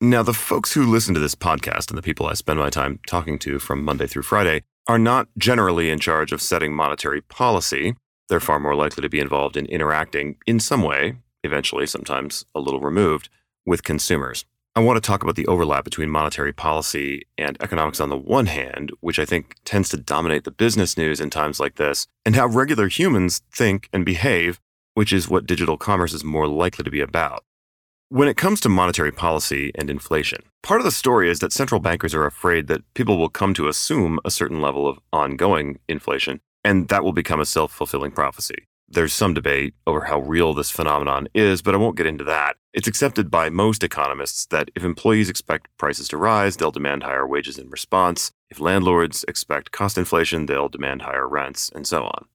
Now, 0.00 0.22
the 0.22 0.32
folks 0.32 0.72
who 0.72 0.90
listen 0.90 1.12
to 1.12 1.20
this 1.20 1.34
podcast 1.34 1.90
and 1.90 1.98
the 1.98 2.02
people 2.02 2.26
I 2.26 2.32
spend 2.34 2.58
my 2.58 2.70
time 2.70 3.00
talking 3.06 3.38
to 3.40 3.58
from 3.58 3.84
Monday 3.84 4.06
through 4.06 4.22
Friday 4.22 4.62
are 4.88 4.98
not 4.98 5.28
generally 5.36 5.90
in 5.90 5.98
charge 5.98 6.32
of 6.32 6.40
setting 6.40 6.72
monetary 6.72 7.20
policy 7.20 7.94
they're 8.28 8.40
far 8.40 8.58
more 8.58 8.74
likely 8.74 9.02
to 9.02 9.08
be 9.08 9.20
involved 9.20 9.56
in 9.56 9.66
interacting 9.66 10.36
in 10.46 10.60
some 10.60 10.82
way, 10.82 11.16
eventually, 11.44 11.86
sometimes 11.86 12.44
a 12.54 12.60
little 12.60 12.80
removed, 12.80 13.28
with 13.66 13.82
consumers. 13.82 14.44
I 14.74 14.80
want 14.80 14.96
to 14.96 15.06
talk 15.06 15.22
about 15.22 15.36
the 15.36 15.46
overlap 15.46 15.84
between 15.84 16.08
monetary 16.08 16.52
policy 16.52 17.26
and 17.36 17.58
economics 17.60 18.00
on 18.00 18.08
the 18.08 18.16
one 18.16 18.46
hand, 18.46 18.90
which 19.00 19.18
I 19.18 19.26
think 19.26 19.56
tends 19.66 19.90
to 19.90 19.98
dominate 19.98 20.44
the 20.44 20.50
business 20.50 20.96
news 20.96 21.20
in 21.20 21.28
times 21.28 21.60
like 21.60 21.74
this, 21.74 22.06
and 22.24 22.34
how 22.34 22.46
regular 22.46 22.88
humans 22.88 23.42
think 23.52 23.90
and 23.92 24.02
behave, 24.04 24.60
which 24.94 25.12
is 25.12 25.28
what 25.28 25.44
digital 25.44 25.76
commerce 25.76 26.14
is 26.14 26.24
more 26.24 26.48
likely 26.48 26.84
to 26.84 26.90
be 26.90 27.00
about. 27.00 27.44
When 28.08 28.28
it 28.28 28.38
comes 28.38 28.60
to 28.62 28.70
monetary 28.70 29.12
policy 29.12 29.72
and 29.74 29.90
inflation, 29.90 30.42
part 30.62 30.80
of 30.80 30.86
the 30.86 30.90
story 30.90 31.30
is 31.30 31.40
that 31.40 31.52
central 31.52 31.80
bankers 31.80 32.14
are 32.14 32.24
afraid 32.24 32.66
that 32.68 32.82
people 32.94 33.18
will 33.18 33.28
come 33.28 33.52
to 33.54 33.68
assume 33.68 34.20
a 34.24 34.30
certain 34.30 34.62
level 34.62 34.88
of 34.88 35.00
ongoing 35.12 35.80
inflation 35.88 36.40
and 36.64 36.88
that 36.88 37.04
will 37.04 37.12
become 37.12 37.40
a 37.40 37.46
self 37.46 37.72
fulfilling 37.72 38.12
prophecy. 38.12 38.66
There's 38.88 39.14
some 39.14 39.32
debate 39.32 39.74
over 39.86 40.02
how 40.02 40.20
real 40.20 40.52
this 40.52 40.70
phenomenon 40.70 41.26
is, 41.34 41.62
but 41.62 41.74
I 41.74 41.78
won't 41.78 41.96
get 41.96 42.06
into 42.06 42.24
that. 42.24 42.56
It's 42.74 42.88
accepted 42.88 43.30
by 43.30 43.48
most 43.48 43.82
economists 43.82 44.44
that 44.46 44.70
if 44.74 44.84
employees 44.84 45.30
expect 45.30 45.74
prices 45.78 46.08
to 46.08 46.18
rise, 46.18 46.56
they'll 46.56 46.70
demand 46.70 47.02
higher 47.02 47.26
wages 47.26 47.56
in 47.56 47.70
response. 47.70 48.32
If 48.50 48.60
landlords 48.60 49.24
expect 49.26 49.72
cost 49.72 49.96
inflation, 49.96 50.44
they'll 50.44 50.68
demand 50.68 51.02
higher 51.02 51.26
rents, 51.26 51.70
and 51.74 51.86
so 51.86 52.02
on. 52.04 52.26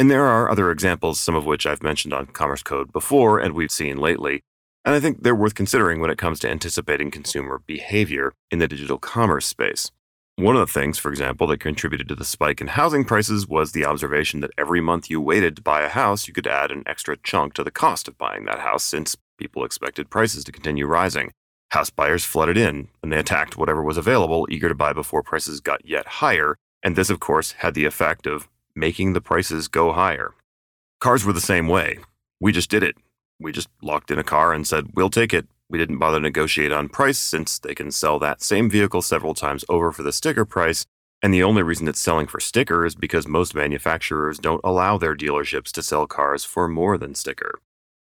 And 0.00 0.10
there 0.10 0.24
are 0.24 0.50
other 0.50 0.70
examples, 0.72 1.20
some 1.20 1.36
of 1.36 1.46
which 1.46 1.66
I've 1.66 1.82
mentioned 1.82 2.14
on 2.14 2.26
Commerce 2.26 2.62
Code 2.62 2.92
before 2.92 3.38
and 3.38 3.54
we've 3.54 3.70
seen 3.70 3.98
lately. 3.98 4.42
And 4.84 4.94
I 4.94 5.00
think 5.00 5.22
they're 5.22 5.34
worth 5.34 5.54
considering 5.54 6.00
when 6.00 6.10
it 6.10 6.18
comes 6.18 6.40
to 6.40 6.50
anticipating 6.50 7.10
consumer 7.10 7.60
behavior 7.66 8.32
in 8.50 8.58
the 8.58 8.66
digital 8.66 8.98
commerce 8.98 9.46
space. 9.46 9.92
One 10.40 10.56
of 10.56 10.66
the 10.66 10.72
things, 10.72 10.96
for 10.96 11.10
example, 11.10 11.46
that 11.48 11.60
contributed 11.60 12.08
to 12.08 12.14
the 12.14 12.24
spike 12.24 12.62
in 12.62 12.68
housing 12.68 13.04
prices 13.04 13.46
was 13.46 13.72
the 13.72 13.84
observation 13.84 14.40
that 14.40 14.52
every 14.56 14.80
month 14.80 15.10
you 15.10 15.20
waited 15.20 15.54
to 15.56 15.62
buy 15.62 15.82
a 15.82 15.90
house, 15.90 16.26
you 16.26 16.32
could 16.32 16.46
add 16.46 16.70
an 16.70 16.82
extra 16.86 17.18
chunk 17.18 17.52
to 17.52 17.62
the 17.62 17.70
cost 17.70 18.08
of 18.08 18.16
buying 18.16 18.46
that 18.46 18.60
house 18.60 18.82
since 18.82 19.18
people 19.36 19.66
expected 19.66 20.08
prices 20.08 20.42
to 20.44 20.50
continue 20.50 20.86
rising. 20.86 21.30
House 21.72 21.90
buyers 21.90 22.24
flooded 22.24 22.56
in 22.56 22.88
and 23.02 23.12
they 23.12 23.18
attacked 23.18 23.58
whatever 23.58 23.82
was 23.82 23.98
available, 23.98 24.46
eager 24.50 24.70
to 24.70 24.74
buy 24.74 24.94
before 24.94 25.22
prices 25.22 25.60
got 25.60 25.84
yet 25.84 26.06
higher. 26.06 26.56
And 26.82 26.96
this, 26.96 27.10
of 27.10 27.20
course, 27.20 27.52
had 27.58 27.74
the 27.74 27.84
effect 27.84 28.26
of 28.26 28.48
making 28.74 29.12
the 29.12 29.20
prices 29.20 29.68
go 29.68 29.92
higher. 29.92 30.32
Cars 31.00 31.22
were 31.22 31.34
the 31.34 31.40
same 31.42 31.68
way. 31.68 31.98
We 32.40 32.52
just 32.52 32.70
did 32.70 32.82
it. 32.82 32.96
We 33.38 33.52
just 33.52 33.68
locked 33.82 34.10
in 34.10 34.18
a 34.18 34.24
car 34.24 34.54
and 34.54 34.66
said, 34.66 34.92
we'll 34.94 35.10
take 35.10 35.34
it. 35.34 35.46
We 35.70 35.78
didn't 35.78 35.98
bother 35.98 36.18
to 36.18 36.22
negotiate 36.22 36.72
on 36.72 36.88
price 36.88 37.18
since 37.18 37.60
they 37.60 37.76
can 37.76 37.92
sell 37.92 38.18
that 38.18 38.42
same 38.42 38.68
vehicle 38.68 39.02
several 39.02 39.34
times 39.34 39.64
over 39.68 39.92
for 39.92 40.02
the 40.02 40.12
sticker 40.12 40.44
price. 40.44 40.84
And 41.22 41.32
the 41.32 41.44
only 41.44 41.62
reason 41.62 41.86
it's 41.86 42.00
selling 42.00 42.26
for 42.26 42.40
sticker 42.40 42.84
is 42.84 42.96
because 42.96 43.28
most 43.28 43.54
manufacturers 43.54 44.38
don't 44.38 44.60
allow 44.64 44.98
their 44.98 45.14
dealerships 45.14 45.70
to 45.72 45.82
sell 45.82 46.08
cars 46.08 46.44
for 46.44 46.66
more 46.66 46.98
than 46.98 47.14
sticker. 47.14 47.60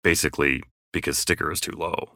Basically, 0.03 0.63
because 0.91 1.19
sticker 1.19 1.51
is 1.51 1.61
too 1.61 1.73
low. 1.73 2.13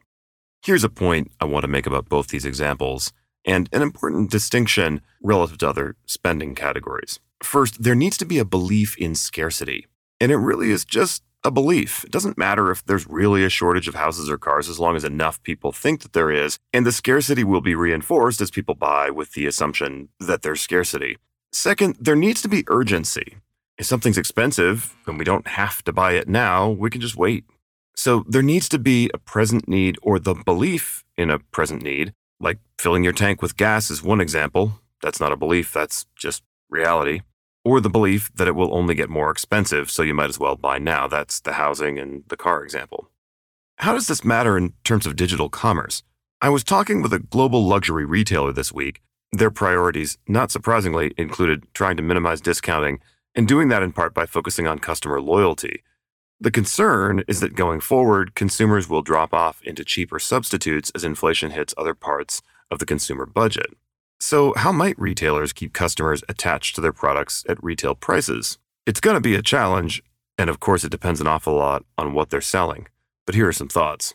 Here's 0.66 0.84
a 0.84 0.90
point 0.90 1.32
I 1.40 1.46
want 1.46 1.62
to 1.62 1.68
make 1.68 1.86
about 1.86 2.10
both 2.10 2.30
these 2.30 2.46
examples, 2.46 3.14
and 3.46 3.70
an 3.72 3.84
important 3.84 4.32
distinction 4.32 5.02
relative 5.22 5.60
to 5.60 5.70
other 5.70 5.96
spending 6.08 6.56
categories. 6.56 7.20
First, 7.44 7.84
there 7.84 7.94
needs 7.94 8.18
to 8.18 8.26
be 8.26 8.40
a 8.40 8.46
belief 8.46 8.98
in 8.98 9.14
scarcity. 9.14 9.86
And 10.20 10.32
it 10.32 10.38
really 10.38 10.72
is 10.72 10.86
just 10.86 11.22
a 11.46 11.52
belief. 11.52 12.04
It 12.04 12.12
doesn't 12.12 12.38
matter 12.38 12.72
if 12.72 12.84
there's 12.86 13.08
really 13.08 13.46
a 13.46 13.50
shortage 13.50 13.88
of 13.88 13.96
houses 13.96 14.30
or 14.30 14.38
cars 14.38 14.68
as 14.68 14.80
long 14.80 14.96
as 14.96 15.04
enough 15.04 15.42
people 15.44 15.72
think 15.72 16.02
that 16.02 16.14
there 16.14 16.32
is, 16.32 16.58
and 16.74 16.86
the 16.86 16.92
scarcity 16.92 17.44
will 17.44 17.62
be 17.62 17.76
reinforced 17.76 18.42
as 18.42 18.52
people 18.52 18.76
buy 18.76 19.10
with 19.10 19.34
the 19.34 19.46
assumption 19.46 20.10
that 20.20 20.42
there's 20.42 20.62
scarcity. 20.62 21.18
Second, 21.54 21.96
there 22.00 22.16
needs 22.16 22.42
to 22.42 22.50
be 22.50 22.66
urgency. 22.68 23.38
If 23.78 23.86
something's 23.86 24.18
expensive 24.18 24.96
and 25.06 25.18
we 25.18 25.26
don't 25.26 25.48
have 25.48 25.84
to 25.84 25.94
buy 25.94 26.14
it 26.14 26.28
now, 26.28 26.70
we 26.70 26.90
can 26.90 27.02
just 27.02 27.16
wait. 27.16 27.46
So 27.96 28.26
there 28.28 28.42
needs 28.42 28.68
to 28.70 28.80
be 28.80 29.10
a 29.14 29.18
present 29.18 29.68
need 29.68 29.98
or 30.02 30.20
the 30.20 30.34
belief 30.34 31.06
in 31.18 31.30
a 31.30 31.40
present 31.40 31.82
need, 31.82 32.14
like 32.40 32.58
filling 32.78 33.04
your 33.04 33.14
tank 33.14 33.42
with 33.42 33.56
gas 33.56 33.90
is 33.90 34.04
one 34.04 34.20
example. 34.20 34.82
That's 35.02 35.20
not 35.20 35.32
a 35.32 35.38
belief, 35.38 35.72
that's 35.72 36.06
just 36.16 36.44
reality 36.70 37.22
or 37.66 37.82
the 37.82 37.90
belief 37.90 38.32
that 38.36 38.48
it 38.48 38.56
will 38.56 38.74
only 38.74 38.96
get 38.96 39.10
more 39.10 39.32
expensive, 39.32 39.90
so 39.90 40.04
you 40.04 40.14
might 40.14 40.30
as 40.30 40.40
well 40.40 40.56
buy 40.56 40.78
now. 40.78 41.08
That's 41.08 41.42
the 41.42 41.54
housing 41.54 41.98
and 42.00 42.24
the 42.28 42.38
car 42.38 42.64
example. 42.64 43.10
How 43.78 43.94
does 43.94 44.08
this 44.08 44.24
matter 44.24 44.56
in 44.58 44.74
terms 44.84 45.06
of 45.06 45.18
digital 45.18 45.50
commerce? 45.50 46.04
I 46.42 46.50
was 46.50 46.64
talking 46.64 47.02
with 47.02 47.12
a 47.12 47.20
global 47.20 47.66
luxury 47.66 48.06
retailer 48.06 48.54
this 48.54 48.72
week. 48.72 49.02
Their 49.32 49.52
priorities, 49.52 50.18
not 50.28 50.52
surprisingly, 50.52 51.14
included 51.18 51.66
trying 51.74 51.98
to 51.98 52.04
minimize 52.04 52.40
discounting 52.40 53.00
and 53.34 53.48
doing 53.48 53.68
that 53.70 53.84
in 53.84 53.92
part 53.92 54.14
by 54.14 54.26
focusing 54.26 54.68
on 54.68 54.80
customer 54.80 55.20
loyalty. 55.20 55.82
The 56.40 56.52
concern 56.52 57.24
is 57.28 57.40
that 57.40 57.56
going 57.56 57.80
forward, 57.80 58.36
consumers 58.36 58.88
will 58.88 59.02
drop 59.02 59.34
off 59.34 59.62
into 59.64 59.84
cheaper 59.84 60.20
substitutes 60.20 60.92
as 60.94 61.04
inflation 61.04 61.52
hits 61.52 61.74
other 61.78 61.96
parts 61.96 62.42
of 62.70 62.80
the 62.80 62.86
consumer 62.86 63.26
budget. 63.26 63.74
So, 64.20 64.54
how 64.56 64.72
might 64.72 65.00
retailers 65.00 65.54
keep 65.54 65.74
customers 65.74 66.24
attached 66.30 66.76
to 66.76 66.82
their 66.82 66.94
products 66.94 67.44
at 67.50 67.64
retail 67.64 67.96
prices? 67.96 68.58
It's 68.86 69.00
going 69.00 69.16
to 69.16 69.22
be 69.22 69.36
a 69.36 69.42
challenge, 69.42 70.02
and 70.38 70.50
of 70.50 70.60
course, 70.60 70.84
it 70.84 70.92
depends 70.92 71.22
an 71.22 71.28
awful 71.28 71.56
lot 71.56 71.84
on 71.98 72.14
what 72.14 72.30
they're 72.30 72.42
selling. 72.42 72.88
But 73.26 73.36
here 73.36 73.48
are 73.48 73.54
some 73.54 73.68
thoughts 73.68 74.14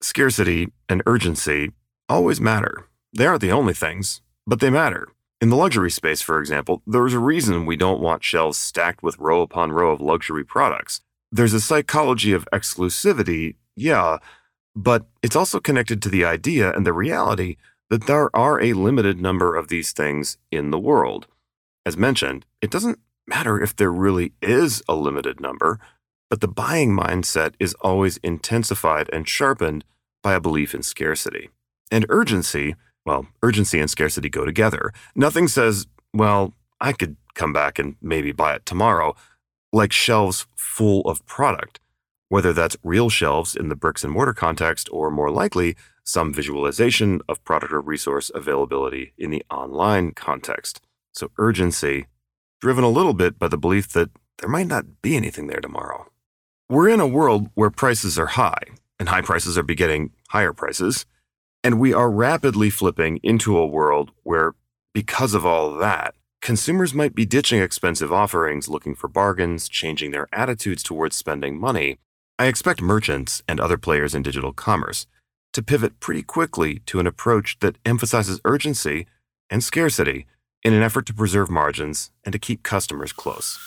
scarcity 0.00 0.68
and 0.88 1.02
urgency 1.06 1.72
always 2.08 2.40
matter. 2.40 2.88
They 3.16 3.26
aren't 3.26 3.40
the 3.40 3.52
only 3.52 3.74
things, 3.74 4.20
but 4.46 4.60
they 4.60 4.70
matter. 4.70 5.08
In 5.40 5.48
the 5.48 5.56
luxury 5.56 5.90
space, 5.90 6.22
for 6.22 6.38
example, 6.38 6.82
there's 6.86 7.14
a 7.14 7.18
reason 7.18 7.66
we 7.66 7.76
don't 7.76 8.00
want 8.00 8.24
shelves 8.24 8.58
stacked 8.58 9.02
with 9.02 9.18
row 9.18 9.42
upon 9.42 9.72
row 9.72 9.90
of 9.92 10.00
luxury 10.00 10.44
products. 10.44 11.00
There's 11.30 11.54
a 11.54 11.60
psychology 11.60 12.32
of 12.32 12.46
exclusivity, 12.52 13.56
yeah, 13.74 14.18
but 14.76 15.06
it's 15.22 15.36
also 15.36 15.60
connected 15.60 16.00
to 16.02 16.08
the 16.08 16.24
idea 16.24 16.72
and 16.72 16.86
the 16.86 16.92
reality 16.92 17.56
that 17.92 18.06
there 18.06 18.34
are 18.34 18.58
a 18.58 18.72
limited 18.72 19.20
number 19.20 19.54
of 19.54 19.68
these 19.68 19.92
things 19.92 20.38
in 20.50 20.70
the 20.70 20.78
world. 20.78 21.26
As 21.84 21.94
mentioned, 21.94 22.46
it 22.62 22.70
doesn't 22.70 22.98
matter 23.26 23.62
if 23.62 23.76
there 23.76 23.92
really 23.92 24.32
is 24.40 24.82
a 24.88 24.94
limited 24.94 25.42
number, 25.42 25.78
but 26.30 26.40
the 26.40 26.48
buying 26.48 26.96
mindset 26.96 27.52
is 27.60 27.74
always 27.82 28.16
intensified 28.22 29.10
and 29.12 29.28
sharpened 29.28 29.84
by 30.22 30.32
a 30.32 30.40
belief 30.40 30.74
in 30.74 30.82
scarcity. 30.82 31.50
And 31.90 32.06
urgency, 32.08 32.76
well, 33.04 33.26
urgency 33.42 33.78
and 33.78 33.90
scarcity 33.90 34.30
go 34.30 34.46
together. 34.46 34.94
Nothing 35.14 35.46
says, 35.46 35.86
well, 36.14 36.54
I 36.80 36.94
could 36.94 37.18
come 37.34 37.52
back 37.52 37.78
and 37.78 37.96
maybe 38.00 38.32
buy 38.32 38.54
it 38.54 38.64
tomorrow, 38.64 39.14
like 39.70 39.92
shelves 39.92 40.46
full 40.56 41.02
of 41.02 41.26
product, 41.26 41.78
whether 42.30 42.54
that's 42.54 42.78
real 42.82 43.10
shelves 43.10 43.54
in 43.54 43.68
the 43.68 43.76
bricks 43.76 44.02
and 44.02 44.14
mortar 44.14 44.32
context 44.32 44.88
or 44.90 45.10
more 45.10 45.30
likely, 45.30 45.76
some 46.04 46.32
visualization 46.32 47.20
of 47.28 47.42
product 47.44 47.72
or 47.72 47.80
resource 47.80 48.30
availability 48.34 49.12
in 49.16 49.30
the 49.30 49.44
online 49.50 50.12
context. 50.12 50.80
So, 51.12 51.30
urgency, 51.38 52.06
driven 52.60 52.84
a 52.84 52.88
little 52.88 53.14
bit 53.14 53.38
by 53.38 53.48
the 53.48 53.58
belief 53.58 53.88
that 53.92 54.10
there 54.38 54.48
might 54.48 54.66
not 54.66 55.02
be 55.02 55.16
anything 55.16 55.46
there 55.46 55.60
tomorrow. 55.60 56.06
We're 56.68 56.88
in 56.88 57.00
a 57.00 57.06
world 57.06 57.48
where 57.54 57.70
prices 57.70 58.18
are 58.18 58.26
high, 58.26 58.62
and 58.98 59.08
high 59.08 59.20
prices 59.20 59.58
are 59.58 59.62
begetting 59.62 60.10
higher 60.28 60.52
prices. 60.52 61.06
And 61.62 61.78
we 61.78 61.92
are 61.92 62.10
rapidly 62.10 62.70
flipping 62.70 63.18
into 63.22 63.56
a 63.56 63.66
world 63.66 64.10
where, 64.22 64.54
because 64.94 65.34
of 65.34 65.46
all 65.46 65.74
that, 65.74 66.14
consumers 66.40 66.94
might 66.94 67.14
be 67.14 67.24
ditching 67.24 67.60
expensive 67.60 68.12
offerings, 68.12 68.68
looking 68.68 68.94
for 68.94 69.08
bargains, 69.08 69.68
changing 69.68 70.10
their 70.10 70.28
attitudes 70.32 70.82
towards 70.82 71.14
spending 71.14 71.58
money. 71.58 71.98
I 72.38 72.46
expect 72.46 72.82
merchants 72.82 73.42
and 73.46 73.60
other 73.60 73.76
players 73.76 74.14
in 74.14 74.22
digital 74.22 74.52
commerce 74.52 75.06
to 75.52 75.62
pivot 75.62 76.00
pretty 76.00 76.22
quickly 76.22 76.80
to 76.86 77.00
an 77.00 77.06
approach 77.06 77.58
that 77.60 77.76
emphasizes 77.84 78.40
urgency 78.44 79.06
and 79.50 79.62
scarcity 79.62 80.26
in 80.62 80.72
an 80.72 80.82
effort 80.82 81.06
to 81.06 81.14
preserve 81.14 81.50
margins 81.50 82.10
and 82.24 82.32
to 82.32 82.38
keep 82.38 82.62
customers 82.62 83.12
close. 83.12 83.58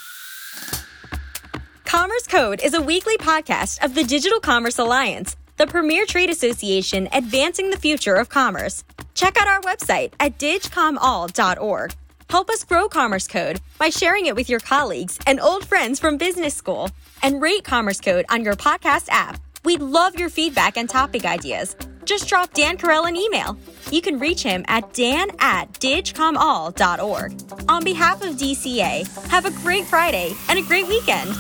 Commerce 1.86 2.28
Code 2.28 2.62
is 2.64 2.74
a 2.74 2.82
weekly 2.82 3.18
podcast 3.18 3.84
of 3.84 3.96
the 3.96 4.04
Digital 4.04 4.40
Commerce 4.40 4.80
Alliance, 4.80 5.36
the 5.58 5.68
premier 5.68 6.06
trade 6.06 6.30
association 6.30 7.08
advancing 7.14 7.70
the 7.70 7.78
future 7.78 8.16
of 8.16 8.30
commerce. 8.30 8.84
Check 9.14 9.38
out 9.38 9.48
our 9.48 9.62
website 9.62 10.14
at 10.20 10.38
digcomall.org. 10.38 11.94
Help 12.30 12.50
us 12.50 12.64
grow 12.64 12.90
Commerce 12.90 13.28
Code 13.28 13.62
by 13.78 13.90
sharing 13.90 14.26
it 14.26 14.36
with 14.36 14.50
your 14.50 14.60
colleagues 14.60 15.20
and 15.28 15.40
old 15.40 15.66
friends 15.66 16.00
from 16.00 16.18
business 16.18 16.56
school. 16.56 16.90
And 17.22 17.42
rate 17.42 17.64
Commerce 17.64 18.02
Code 18.02 18.26
on 18.30 18.44
your 18.44 18.56
podcast 18.56 19.08
app. 19.10 19.40
We'd 19.66 19.82
love 19.82 20.18
your 20.20 20.30
feedback 20.30 20.78
and 20.78 20.88
topic 20.88 21.26
ideas. 21.26 21.76
Just 22.06 22.30
drop 22.30 22.54
Dan 22.54 22.78
Carell 22.78 23.10
an 23.10 23.16
email. 23.16 23.58
You 23.92 24.00
can 24.02 24.20
reach 24.20 24.44
him 24.44 24.64
at 24.68 24.94
dan 24.94 25.32
at 25.40 25.74
digcomall.org. 25.74 27.70
On 27.70 27.84
behalf 27.84 28.22
of 28.22 28.36
DCA, 28.36 29.28
have 29.28 29.46
a 29.46 29.52
great 29.64 29.86
Friday 29.86 30.36
and 30.50 30.60
a 30.60 30.62
great 30.62 30.88
weekend. 30.88 31.32